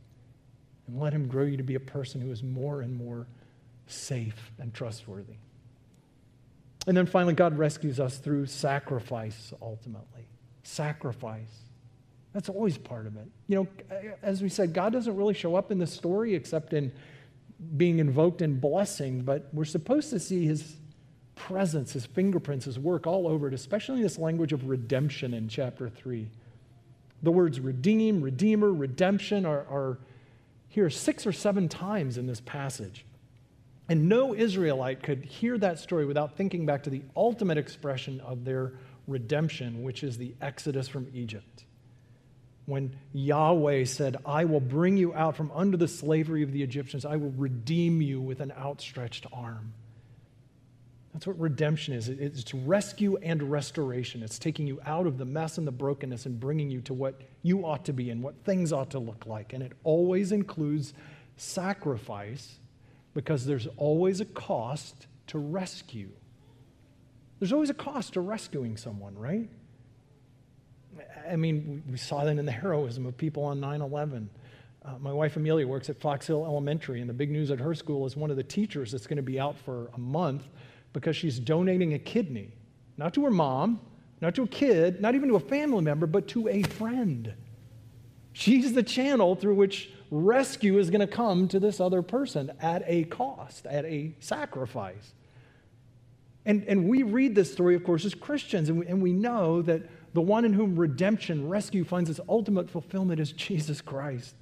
and 0.86 0.98
let 0.98 1.12
him 1.12 1.28
grow 1.28 1.44
you 1.44 1.58
to 1.58 1.62
be 1.62 1.74
a 1.74 1.80
person 1.80 2.20
who 2.20 2.30
is 2.30 2.42
more 2.42 2.80
and 2.80 2.96
more 2.96 3.26
safe 3.86 4.52
and 4.58 4.72
trustworthy. 4.72 5.34
And 6.88 6.96
then 6.96 7.04
finally, 7.04 7.34
God 7.34 7.58
rescues 7.58 8.00
us 8.00 8.16
through 8.16 8.46
sacrifice, 8.46 9.52
ultimately. 9.60 10.26
Sacrifice. 10.62 11.64
That's 12.32 12.48
always 12.48 12.78
part 12.78 13.06
of 13.06 13.14
it. 13.18 13.26
You 13.46 13.56
know, 13.56 14.16
as 14.22 14.40
we 14.40 14.48
said, 14.48 14.72
God 14.72 14.94
doesn't 14.94 15.14
really 15.14 15.34
show 15.34 15.54
up 15.54 15.70
in 15.70 15.78
the 15.78 15.86
story 15.86 16.34
except 16.34 16.72
in 16.72 16.90
being 17.76 17.98
invoked 17.98 18.40
in 18.40 18.58
blessing, 18.58 19.20
but 19.20 19.50
we're 19.52 19.66
supposed 19.66 20.08
to 20.10 20.18
see 20.18 20.46
his 20.46 20.76
presence, 21.34 21.92
his 21.92 22.06
fingerprints, 22.06 22.64
his 22.64 22.78
work 22.78 23.06
all 23.06 23.28
over 23.28 23.48
it, 23.48 23.52
especially 23.52 23.96
in 23.96 24.02
this 24.02 24.16
language 24.16 24.54
of 24.54 24.66
redemption 24.66 25.34
in 25.34 25.46
chapter 25.46 25.90
3. 25.90 26.26
The 27.22 27.30
words 27.30 27.60
redeem, 27.60 28.22
redeemer, 28.22 28.72
redemption 28.72 29.44
are, 29.44 29.66
are 29.70 29.98
here 30.70 30.88
six 30.88 31.26
or 31.26 31.32
seven 31.32 31.68
times 31.68 32.16
in 32.16 32.26
this 32.26 32.40
passage. 32.40 33.04
And 33.88 34.08
no 34.08 34.34
Israelite 34.34 35.02
could 35.02 35.24
hear 35.24 35.56
that 35.58 35.78
story 35.78 36.04
without 36.04 36.36
thinking 36.36 36.66
back 36.66 36.82
to 36.82 36.90
the 36.90 37.02
ultimate 37.16 37.56
expression 37.56 38.20
of 38.20 38.44
their 38.44 38.74
redemption, 39.06 39.82
which 39.82 40.02
is 40.02 40.18
the 40.18 40.34
exodus 40.40 40.88
from 40.88 41.08
Egypt. 41.14 41.64
When 42.66 42.94
Yahweh 43.14 43.84
said, 43.84 44.18
I 44.26 44.44
will 44.44 44.60
bring 44.60 44.98
you 44.98 45.14
out 45.14 45.36
from 45.36 45.50
under 45.54 45.78
the 45.78 45.88
slavery 45.88 46.42
of 46.42 46.52
the 46.52 46.62
Egyptians, 46.62 47.06
I 47.06 47.16
will 47.16 47.30
redeem 47.30 48.02
you 48.02 48.20
with 48.20 48.40
an 48.40 48.52
outstretched 48.52 49.26
arm. 49.32 49.72
That's 51.14 51.26
what 51.26 51.40
redemption 51.40 51.94
is 51.94 52.10
it's 52.10 52.52
rescue 52.52 53.16
and 53.16 53.50
restoration. 53.50 54.22
It's 54.22 54.38
taking 54.38 54.66
you 54.66 54.80
out 54.84 55.06
of 55.06 55.16
the 55.16 55.24
mess 55.24 55.56
and 55.56 55.66
the 55.66 55.72
brokenness 55.72 56.26
and 56.26 56.38
bringing 56.38 56.70
you 56.70 56.82
to 56.82 56.94
what 56.94 57.22
you 57.42 57.64
ought 57.64 57.86
to 57.86 57.94
be 57.94 58.10
and 58.10 58.22
what 58.22 58.44
things 58.44 58.72
ought 58.72 58.90
to 58.90 58.98
look 58.98 59.24
like. 59.24 59.54
And 59.54 59.62
it 59.62 59.72
always 59.82 60.30
includes 60.30 60.92
sacrifice 61.38 62.58
because 63.14 63.46
there's 63.46 63.66
always 63.76 64.20
a 64.20 64.24
cost 64.24 65.06
to 65.28 65.38
rescue. 65.38 66.10
There's 67.38 67.52
always 67.52 67.70
a 67.70 67.74
cost 67.74 68.14
to 68.14 68.20
rescuing 68.20 68.76
someone, 68.76 69.16
right? 69.16 69.48
I 71.30 71.36
mean, 71.36 71.84
we 71.90 71.96
saw 71.96 72.24
that 72.24 72.36
in 72.36 72.46
the 72.46 72.52
heroism 72.52 73.06
of 73.06 73.16
people 73.16 73.44
on 73.44 73.60
9 73.60 73.80
11. 73.80 74.30
Uh, 74.84 74.98
my 75.00 75.12
wife 75.12 75.36
Amelia 75.36 75.66
works 75.66 75.90
at 75.90 76.00
Fox 76.00 76.26
Hill 76.26 76.44
Elementary, 76.44 77.00
and 77.00 77.10
the 77.10 77.14
big 77.14 77.30
news 77.30 77.50
at 77.50 77.58
her 77.60 77.74
school 77.74 78.06
is 78.06 78.16
one 78.16 78.30
of 78.30 78.36
the 78.36 78.42
teachers 78.42 78.92
that's 78.92 79.06
going 79.06 79.16
to 79.16 79.22
be 79.22 79.38
out 79.38 79.56
for 79.58 79.90
a 79.94 79.98
month 79.98 80.48
because 80.92 81.16
she's 81.16 81.38
donating 81.38 81.94
a 81.94 81.98
kidney, 81.98 82.52
not 82.96 83.12
to 83.14 83.24
her 83.24 83.30
mom, 83.30 83.80
not 84.20 84.34
to 84.34 84.42
a 84.44 84.48
kid, 84.48 85.00
not 85.00 85.14
even 85.14 85.28
to 85.28 85.36
a 85.36 85.40
family 85.40 85.82
member, 85.82 86.06
but 86.06 86.28
to 86.28 86.48
a 86.48 86.62
friend. 86.62 87.34
She's 88.32 88.72
the 88.72 88.82
channel 88.82 89.36
through 89.36 89.56
which 89.56 89.90
rescue 90.10 90.78
is 90.78 90.90
going 90.90 91.00
to 91.00 91.06
come 91.06 91.48
to 91.48 91.60
this 91.60 91.80
other 91.80 92.02
person 92.02 92.52
at 92.60 92.82
a 92.86 93.04
cost, 93.04 93.66
at 93.66 93.84
a 93.84 94.14
sacrifice. 94.20 95.14
And, 96.46 96.64
and 96.64 96.88
we 96.88 97.02
read 97.02 97.34
this 97.34 97.52
story, 97.52 97.74
of 97.74 97.84
course, 97.84 98.04
as 98.04 98.14
Christians, 98.14 98.68
and 98.68 98.78
we, 98.78 98.86
and 98.86 99.02
we 99.02 99.12
know 99.12 99.60
that 99.62 99.82
the 100.14 100.20
one 100.22 100.44
in 100.44 100.54
whom 100.54 100.76
redemption, 100.76 101.48
rescue 101.48 101.84
finds 101.84 102.08
its 102.08 102.20
ultimate 102.28 102.70
fulfillment 102.70 103.20
is 103.20 103.32
Jesus 103.32 103.80
Christ. 103.80 104.34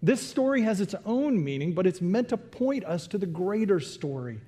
This 0.00 0.20
story 0.20 0.62
has 0.62 0.80
its 0.80 0.94
own 1.04 1.42
meaning, 1.42 1.72
but 1.72 1.86
it's 1.86 2.00
meant 2.00 2.28
to 2.28 2.36
point 2.36 2.84
us 2.84 3.08
to 3.08 3.18
the 3.18 3.26
greater 3.26 3.80
story 3.80 4.40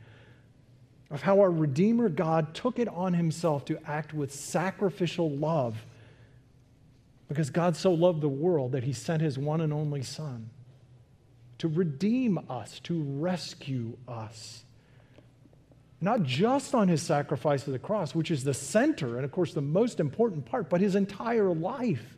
of 1.10 1.22
how 1.22 1.40
our 1.40 1.50
Redeemer 1.50 2.08
God 2.08 2.54
took 2.54 2.78
it 2.78 2.86
on 2.86 3.14
himself 3.14 3.64
to 3.64 3.78
act 3.90 4.14
with 4.14 4.32
sacrificial 4.32 5.28
love 5.28 5.84
because 7.30 7.48
God 7.48 7.74
so 7.74 7.92
loved 7.92 8.20
the 8.20 8.28
world 8.28 8.72
that 8.72 8.84
he 8.84 8.92
sent 8.92 9.22
his 9.22 9.38
one 9.38 9.62
and 9.62 9.72
only 9.72 10.02
Son 10.02 10.50
to 11.56 11.68
redeem 11.68 12.38
us, 12.50 12.80
to 12.80 13.02
rescue 13.02 13.96
us 14.06 14.64
not 16.00 16.22
just 16.22 16.74
on 16.74 16.88
his 16.88 17.02
sacrifice 17.02 17.66
of 17.66 17.72
the 17.72 17.78
cross, 17.78 18.14
which 18.14 18.30
is 18.30 18.42
the 18.42 18.54
center 18.54 19.16
and, 19.16 19.24
of 19.24 19.30
course, 19.30 19.52
the 19.52 19.60
most 19.60 20.00
important 20.00 20.46
part, 20.46 20.70
but 20.70 20.80
his 20.80 20.96
entire 20.96 21.52
life. 21.52 22.16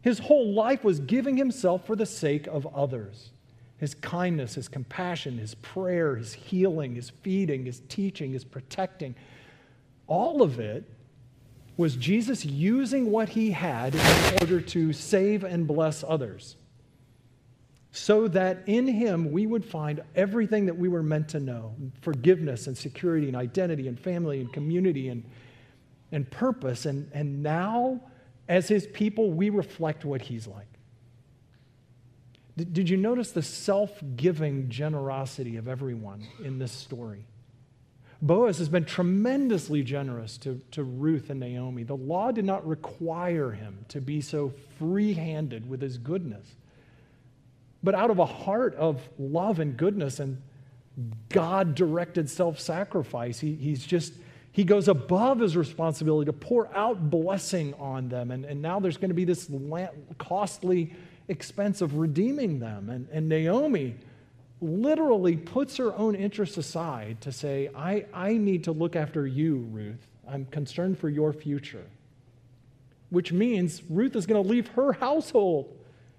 His 0.00 0.18
whole 0.18 0.54
life 0.54 0.82
was 0.82 1.00
giving 1.00 1.36
himself 1.36 1.86
for 1.86 1.94
the 1.94 2.06
sake 2.06 2.46
of 2.46 2.66
others. 2.74 3.30
His 3.76 3.94
kindness, 3.94 4.54
his 4.54 4.68
compassion, 4.68 5.36
his 5.36 5.54
prayer, 5.56 6.16
his 6.16 6.32
healing, 6.32 6.94
his 6.94 7.10
feeding, 7.22 7.66
his 7.66 7.82
teaching, 7.88 8.32
his 8.32 8.44
protecting, 8.44 9.14
all 10.06 10.40
of 10.40 10.58
it 10.58 10.84
was 11.76 11.96
Jesus 11.96 12.44
using 12.44 13.10
what 13.10 13.30
he 13.30 13.50
had 13.50 13.94
in 13.94 14.38
order 14.40 14.60
to 14.60 14.92
save 14.92 15.44
and 15.44 15.66
bless 15.66 16.02
others 16.06 16.56
so 17.96 18.28
that 18.28 18.62
in 18.66 18.86
him 18.86 19.32
we 19.32 19.46
would 19.46 19.64
find 19.64 20.02
everything 20.14 20.66
that 20.66 20.76
we 20.76 20.86
were 20.86 21.02
meant 21.02 21.30
to 21.30 21.40
know 21.40 21.74
forgiveness 22.02 22.66
and 22.66 22.76
security 22.76 23.26
and 23.26 23.34
identity 23.34 23.88
and 23.88 23.98
family 23.98 24.40
and 24.40 24.52
community 24.52 25.08
and, 25.08 25.24
and 26.12 26.30
purpose. 26.30 26.84
And, 26.84 27.10
and 27.14 27.42
now, 27.42 28.02
as 28.48 28.68
his 28.68 28.86
people, 28.86 29.30
we 29.30 29.48
reflect 29.48 30.04
what 30.04 30.20
he's 30.20 30.46
like. 30.46 30.66
Did, 32.58 32.74
did 32.74 32.88
you 32.90 32.98
notice 32.98 33.32
the 33.32 33.42
self 33.42 33.98
giving 34.14 34.68
generosity 34.68 35.56
of 35.56 35.66
everyone 35.66 36.26
in 36.44 36.58
this 36.58 36.72
story? 36.72 37.24
Boaz 38.26 38.58
has 38.58 38.68
been 38.68 38.84
tremendously 38.84 39.82
generous 39.82 40.36
to, 40.38 40.60
to 40.72 40.82
Ruth 40.82 41.30
and 41.30 41.40
Naomi. 41.40 41.84
The 41.84 41.96
law 41.96 42.32
did 42.32 42.44
not 42.44 42.66
require 42.66 43.52
him 43.52 43.84
to 43.88 44.00
be 44.00 44.20
so 44.20 44.52
free 44.78 45.14
handed 45.14 45.68
with 45.68 45.80
his 45.80 45.98
goodness 45.98 46.56
but 47.86 47.94
out 47.94 48.10
of 48.10 48.18
a 48.18 48.26
heart 48.26 48.74
of 48.74 49.08
love 49.16 49.60
and 49.60 49.76
goodness 49.76 50.18
and 50.18 50.42
God 51.28 51.76
directed 51.76 52.28
self 52.28 52.58
sacrifice, 52.58 53.38
he, 53.38 53.54
he's 53.54 53.86
just, 53.86 54.12
he 54.50 54.64
goes 54.64 54.88
above 54.88 55.38
his 55.38 55.56
responsibility 55.56 56.26
to 56.26 56.32
pour 56.32 56.74
out 56.74 57.10
blessing 57.10 57.74
on 57.74 58.08
them. 58.08 58.32
And, 58.32 58.44
and 58.44 58.60
now 58.60 58.80
there's 58.80 58.96
going 58.96 59.10
to 59.10 59.14
be 59.14 59.24
this 59.24 59.48
costly 60.18 60.94
expense 61.28 61.80
of 61.80 61.94
redeeming 61.96 62.58
them. 62.58 62.90
And, 62.90 63.08
and 63.12 63.28
Naomi 63.28 63.94
literally 64.66 65.36
puts 65.36 65.76
her 65.76 65.94
own 65.94 66.14
interests 66.14 66.56
aside 66.56 67.20
to 67.22 67.32
say, 67.32 67.70
I, 67.74 68.06
I 68.12 68.34
need 68.34 68.64
to 68.64 68.72
look 68.72 68.96
after 68.96 69.26
you, 69.26 69.66
Ruth. 69.70 70.06
I'm 70.28 70.44
concerned 70.46 70.98
for 70.98 71.08
your 71.08 71.32
future. 71.32 71.84
Which 73.10 73.32
means 73.32 73.82
Ruth 73.88 74.16
is 74.16 74.26
going 74.26 74.42
to 74.42 74.48
leave 74.48 74.68
her 74.68 74.92
household 74.92 75.76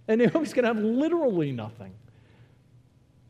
and 0.07 0.19
Naomi's 0.33 0.53
going 0.53 0.63
to 0.63 0.73
have 0.73 0.83
literally 0.83 1.51
nothing. 1.51 1.93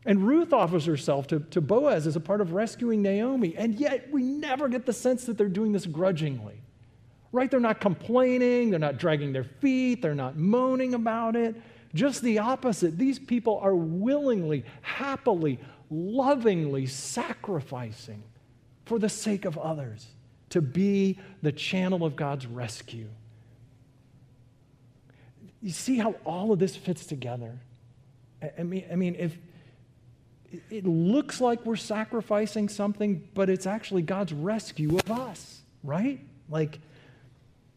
And 0.06 0.26
Ruth 0.26 0.52
offers 0.52 0.86
herself 0.86 1.26
to, 1.28 1.40
to 1.40 1.60
Boaz 1.60 2.06
as 2.06 2.16
a 2.16 2.20
part 2.20 2.40
of 2.40 2.52
rescuing 2.52 3.02
Naomi. 3.02 3.54
And 3.56 3.74
yet, 3.74 4.10
we 4.10 4.22
never 4.22 4.68
get 4.68 4.86
the 4.86 4.92
sense 4.92 5.24
that 5.24 5.36
they're 5.36 5.48
doing 5.48 5.72
this 5.72 5.86
grudgingly. 5.86 6.62
Right? 7.30 7.50
They're 7.50 7.60
not 7.60 7.80
complaining, 7.80 8.70
they're 8.70 8.78
not 8.78 8.96
dragging 8.96 9.32
their 9.34 9.44
feet, 9.44 10.00
they're 10.00 10.14
not 10.14 10.36
moaning 10.36 10.94
about 10.94 11.36
it. 11.36 11.60
Just 11.94 12.22
the 12.22 12.38
opposite. 12.38 12.98
These 12.98 13.18
people 13.18 13.58
are 13.62 13.74
willingly, 13.74 14.64
happily, 14.82 15.58
lovingly 15.90 16.86
sacrificing 16.86 18.22
for 18.84 18.98
the 18.98 19.08
sake 19.08 19.44
of 19.44 19.56
others 19.58 20.06
to 20.50 20.60
be 20.60 21.18
the 21.42 21.52
channel 21.52 22.04
of 22.04 22.16
God's 22.16 22.46
rescue. 22.46 23.08
You 25.62 25.70
see 25.70 25.98
how 25.98 26.14
all 26.24 26.52
of 26.52 26.58
this 26.58 26.76
fits 26.76 27.06
together? 27.06 27.58
I 28.58 28.62
mean, 28.62 28.84
I 28.90 28.96
mean, 28.96 29.16
if 29.18 29.36
it 30.70 30.86
looks 30.86 31.40
like 31.40 31.64
we're 31.66 31.76
sacrificing 31.76 32.68
something, 32.68 33.28
but 33.34 33.50
it's 33.50 33.66
actually 33.66 34.02
God's 34.02 34.32
rescue 34.32 34.96
of 34.96 35.10
us, 35.10 35.60
right? 35.82 36.20
Like 36.48 36.78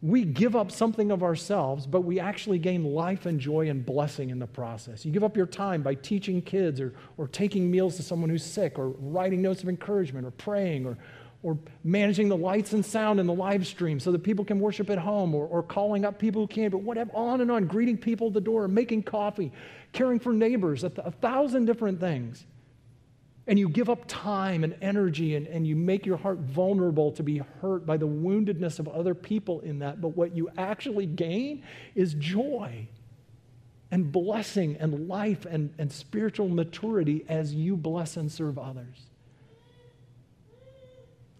we 0.02 0.24
give 0.24 0.56
up 0.56 0.72
something 0.72 1.12
of 1.12 1.22
ourselves, 1.22 1.86
but 1.86 2.00
we 2.00 2.18
actually 2.18 2.58
gain 2.58 2.82
life 2.82 3.24
and 3.24 3.38
joy 3.38 3.68
and 3.70 3.86
blessing 3.86 4.30
in 4.30 4.40
the 4.40 4.48
process. 4.48 5.04
You 5.04 5.12
give 5.12 5.22
up 5.22 5.36
your 5.36 5.46
time 5.46 5.82
by 5.82 5.94
teaching 5.94 6.42
kids 6.42 6.80
or, 6.80 6.92
or 7.16 7.28
taking 7.28 7.70
meals 7.70 7.96
to 7.96 8.02
someone 8.02 8.28
who's 8.28 8.44
sick 8.44 8.80
or 8.80 8.88
writing 8.88 9.40
notes 9.40 9.62
of 9.62 9.68
encouragement 9.68 10.26
or 10.26 10.32
praying 10.32 10.86
or, 10.86 10.98
or 11.44 11.56
managing 11.84 12.28
the 12.28 12.36
lights 12.36 12.72
and 12.72 12.84
sound 12.84 13.20
in 13.20 13.28
the 13.28 13.32
live 13.32 13.64
stream 13.64 14.00
so 14.00 14.10
that 14.10 14.24
people 14.24 14.44
can 14.44 14.58
worship 14.58 14.90
at 14.90 14.98
home, 14.98 15.36
or, 15.36 15.46
or 15.46 15.62
calling 15.62 16.04
up 16.04 16.18
people 16.18 16.42
who 16.42 16.48
can't, 16.48 16.72
but 16.72 16.82
whatever, 16.82 17.10
on 17.14 17.40
and 17.40 17.50
on, 17.50 17.66
greeting 17.66 17.96
people 17.96 18.26
at 18.26 18.32
the 18.32 18.40
door, 18.40 18.66
making 18.66 19.04
coffee, 19.04 19.52
caring 19.92 20.18
for 20.18 20.32
neighbors, 20.32 20.82
a, 20.82 20.90
th- 20.90 21.06
a 21.06 21.12
thousand 21.12 21.64
different 21.66 22.00
things. 22.00 22.44
And 23.46 23.58
you 23.58 23.68
give 23.68 23.90
up 23.90 24.04
time 24.06 24.62
and 24.62 24.76
energy, 24.80 25.34
and, 25.34 25.48
and 25.48 25.66
you 25.66 25.74
make 25.74 26.06
your 26.06 26.16
heart 26.16 26.38
vulnerable 26.38 27.10
to 27.12 27.22
be 27.24 27.38
hurt 27.60 27.84
by 27.84 27.96
the 27.96 28.06
woundedness 28.06 28.78
of 28.78 28.86
other 28.86 29.14
people 29.14 29.60
in 29.60 29.80
that. 29.80 30.00
But 30.00 30.16
what 30.16 30.36
you 30.36 30.48
actually 30.56 31.06
gain 31.06 31.64
is 31.96 32.14
joy 32.14 32.86
and 33.90 34.10
blessing 34.10 34.76
and 34.78 35.08
life 35.08 35.44
and, 35.44 35.74
and 35.76 35.92
spiritual 35.92 36.48
maturity 36.48 37.24
as 37.28 37.52
you 37.52 37.76
bless 37.76 38.16
and 38.16 38.30
serve 38.30 38.58
others. 38.58 39.06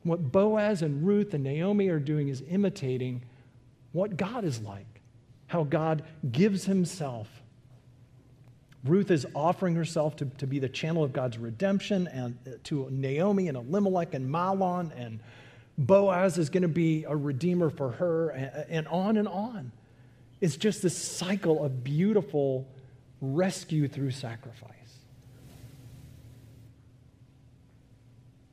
What 0.03 0.33
Boaz 0.33 0.83
and 0.83 1.07
Ruth 1.07 1.33
and 1.35 1.45
Naomi 1.45 1.89
are 1.89 2.01
doing 2.01 2.29
is 2.29 2.43
imitating 2.49 3.23
what 3.93 4.17
God 4.17 4.45
is 4.45 4.61
like, 4.61 5.01
how 5.47 5.65
God 5.65 6.03
gives 6.31 6.65
himself. 6.65 7.42
Ruth 8.85 9.11
is 9.11 9.27
offering 9.35 9.77
herself 9.77 10.17
to, 10.17 10.27
to 10.39 10.47
be 10.47 10.59
the 10.59 10.69
channel 10.69 11.05
of 11.05 11.13
God's 11.13 11.39
redemption 11.39 12.09
and 12.09 12.37
uh, 12.47 12.51
to 12.65 12.89
Naomi 12.91 13.49
and 13.49 13.57
Elimelech 13.57 14.15
and 14.15 14.29
Mahlon, 14.29 14.91
and 14.97 15.21
Boaz 15.79 16.37
is 16.37 16.51
going 16.51 16.63
to 16.63 16.69
be 16.69 17.05
a 17.05 17.17
redeemer 17.17 17.71
for 17.71 17.93
her, 17.93 18.31
and, 18.31 18.65
and 18.69 18.89
on 18.89 19.17
and 19.17 19.29
on. 19.29 19.73
It's 20.41 20.57
just 20.57 20.83
this 20.83 20.97
cycle 20.97 21.65
of 21.65 21.85
beautiful 21.85 22.67
rescue 23.21 23.87
through 23.87 24.11
sacrifice. 24.11 24.73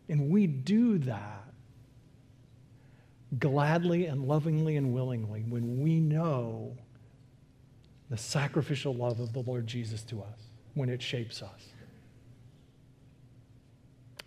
And 0.08 0.30
we 0.30 0.46
do 0.48 1.00
that 1.00 1.44
gladly 3.38 4.06
and 4.06 4.28
lovingly 4.28 4.76
and 4.76 4.94
willingly 4.94 5.42
when 5.42 5.82
we 5.82 6.00
know 6.00 6.76
the 8.10 8.18
sacrificial 8.18 8.94
love 8.94 9.20
of 9.20 9.34
the 9.34 9.42
Lord 9.42 9.68
Jesus 9.68 10.04
to 10.04 10.22
us, 10.22 10.40
when 10.74 10.90
it 10.90 11.02
shapes 11.02 11.42
us. 11.42 11.68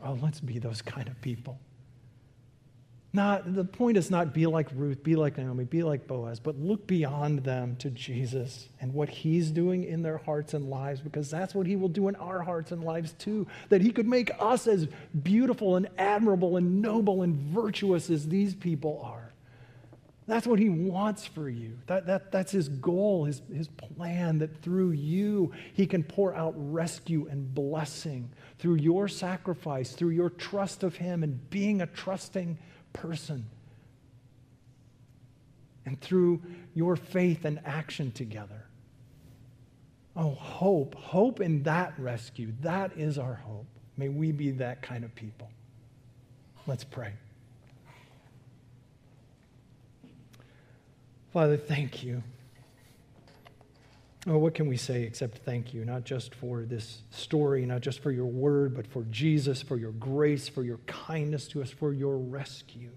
Oh, 0.04 0.18
let's 0.22 0.40
be 0.40 0.58
those 0.58 0.82
kind 0.82 1.08
of 1.08 1.20
people. 1.20 1.58
Not, 3.14 3.54
the 3.54 3.64
point 3.64 3.98
is 3.98 4.10
not 4.10 4.32
be 4.32 4.46
like 4.46 4.68
Ruth, 4.74 5.02
be 5.02 5.16
like 5.16 5.36
Naomi, 5.36 5.64
be 5.64 5.82
like 5.82 6.06
Boaz, 6.06 6.40
but 6.40 6.58
look 6.58 6.86
beyond 6.86 7.40
them 7.44 7.76
to 7.76 7.90
Jesus 7.90 8.68
and 8.80 8.94
what 8.94 9.10
he's 9.10 9.50
doing 9.50 9.84
in 9.84 10.02
their 10.02 10.16
hearts 10.16 10.54
and 10.54 10.70
lives, 10.70 11.00
because 11.00 11.30
that's 11.30 11.54
what 11.54 11.66
he 11.66 11.76
will 11.76 11.90
do 11.90 12.08
in 12.08 12.16
our 12.16 12.40
hearts 12.40 12.72
and 12.72 12.82
lives 12.82 13.12
too. 13.18 13.46
That 13.68 13.82
he 13.82 13.90
could 13.90 14.08
make 14.08 14.30
us 14.38 14.66
as 14.66 14.88
beautiful 15.22 15.76
and 15.76 15.88
admirable 15.98 16.56
and 16.56 16.80
noble 16.80 17.22
and 17.22 17.36
virtuous 17.36 18.08
as 18.08 18.28
these 18.28 18.54
people 18.54 19.02
are. 19.04 19.31
That's 20.26 20.46
what 20.46 20.60
he 20.60 20.68
wants 20.68 21.26
for 21.26 21.48
you. 21.48 21.78
That, 21.86 22.06
that, 22.06 22.30
that's 22.30 22.52
his 22.52 22.68
goal, 22.68 23.24
his, 23.24 23.42
his 23.52 23.68
plan, 23.68 24.38
that 24.38 24.62
through 24.62 24.92
you, 24.92 25.52
he 25.74 25.86
can 25.86 26.04
pour 26.04 26.34
out 26.34 26.54
rescue 26.56 27.26
and 27.28 27.52
blessing 27.52 28.30
through 28.58 28.76
your 28.76 29.08
sacrifice, 29.08 29.92
through 29.92 30.10
your 30.10 30.30
trust 30.30 30.84
of 30.84 30.94
him 30.94 31.24
and 31.24 31.50
being 31.50 31.80
a 31.80 31.86
trusting 31.86 32.56
person. 32.92 33.46
And 35.84 36.00
through 36.00 36.40
your 36.74 36.94
faith 36.94 37.44
and 37.44 37.60
action 37.64 38.12
together. 38.12 38.66
Oh, 40.14 40.30
hope, 40.30 40.94
hope 40.94 41.40
in 41.40 41.64
that 41.64 41.94
rescue. 41.98 42.52
That 42.60 42.92
is 42.96 43.18
our 43.18 43.34
hope. 43.34 43.66
May 43.96 44.08
we 44.08 44.30
be 44.30 44.52
that 44.52 44.82
kind 44.82 45.02
of 45.02 45.12
people. 45.16 45.50
Let's 46.66 46.84
pray. 46.84 47.14
Father, 51.32 51.56
thank 51.56 52.02
you. 52.02 52.22
Oh, 54.26 54.36
what 54.36 54.54
can 54.54 54.68
we 54.68 54.76
say 54.76 55.02
except 55.02 55.38
thank 55.38 55.72
you, 55.72 55.84
not 55.84 56.04
just 56.04 56.34
for 56.34 56.62
this 56.62 56.98
story, 57.10 57.64
not 57.64 57.80
just 57.80 58.00
for 58.00 58.12
your 58.12 58.26
word, 58.26 58.74
but 58.76 58.86
for 58.86 59.02
Jesus, 59.10 59.62
for 59.62 59.78
your 59.78 59.92
grace, 59.92 60.46
for 60.46 60.62
your 60.62 60.76
kindness 60.86 61.48
to 61.48 61.62
us, 61.62 61.70
for 61.70 61.92
your 61.92 62.18
rescue. 62.18 62.90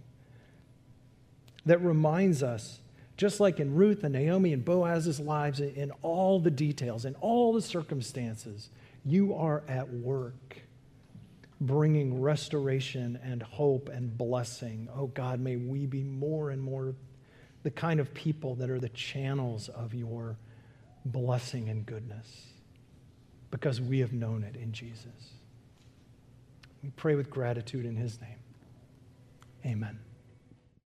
That 1.65 1.81
reminds 1.81 2.43
us, 2.43 2.79
just 3.17 3.39
like 3.39 3.59
in 3.61 3.73
Ruth 3.73 4.03
and 4.03 4.13
Naomi 4.13 4.51
and 4.51 4.63
Boaz's 4.63 5.19
lives, 5.19 5.61
in 5.61 5.91
all 6.01 6.39
the 6.39 6.51
details, 6.51 7.05
in 7.05 7.15
all 7.21 7.53
the 7.53 7.61
circumstances, 7.61 8.69
you 9.05 9.33
are 9.33 9.63
at 9.69 9.89
work 9.89 10.57
bringing 11.61 12.21
restoration 12.21 13.17
and 13.23 13.41
hope 13.41 13.87
and 13.89 14.15
blessing. 14.17 14.89
Oh 14.93 15.07
God, 15.07 15.39
may 15.39 15.55
we 15.55 15.85
be 15.85 16.03
more 16.03 16.49
and 16.49 16.61
more 16.61 16.93
the 17.65 17.71
kind 17.71 17.99
of 17.99 18.13
people 18.13 18.53
that 18.53 18.69
are 18.69 18.79
the 18.79 18.89
channels 18.89 19.69
of 19.69 19.95
your 19.95 20.37
blessing 21.03 21.67
and 21.67 21.83
goodness 21.83 22.43
because 23.49 23.81
we 23.81 23.97
have 23.97 24.13
known 24.13 24.43
it 24.43 24.55
in 24.55 24.71
Jesus. 24.71 25.33
We 26.83 26.91
pray 26.91 27.15
with 27.15 27.31
gratitude 27.31 27.87
in 27.87 27.95
his 27.95 28.21
name. 28.21 28.37
Amen. 29.65 29.97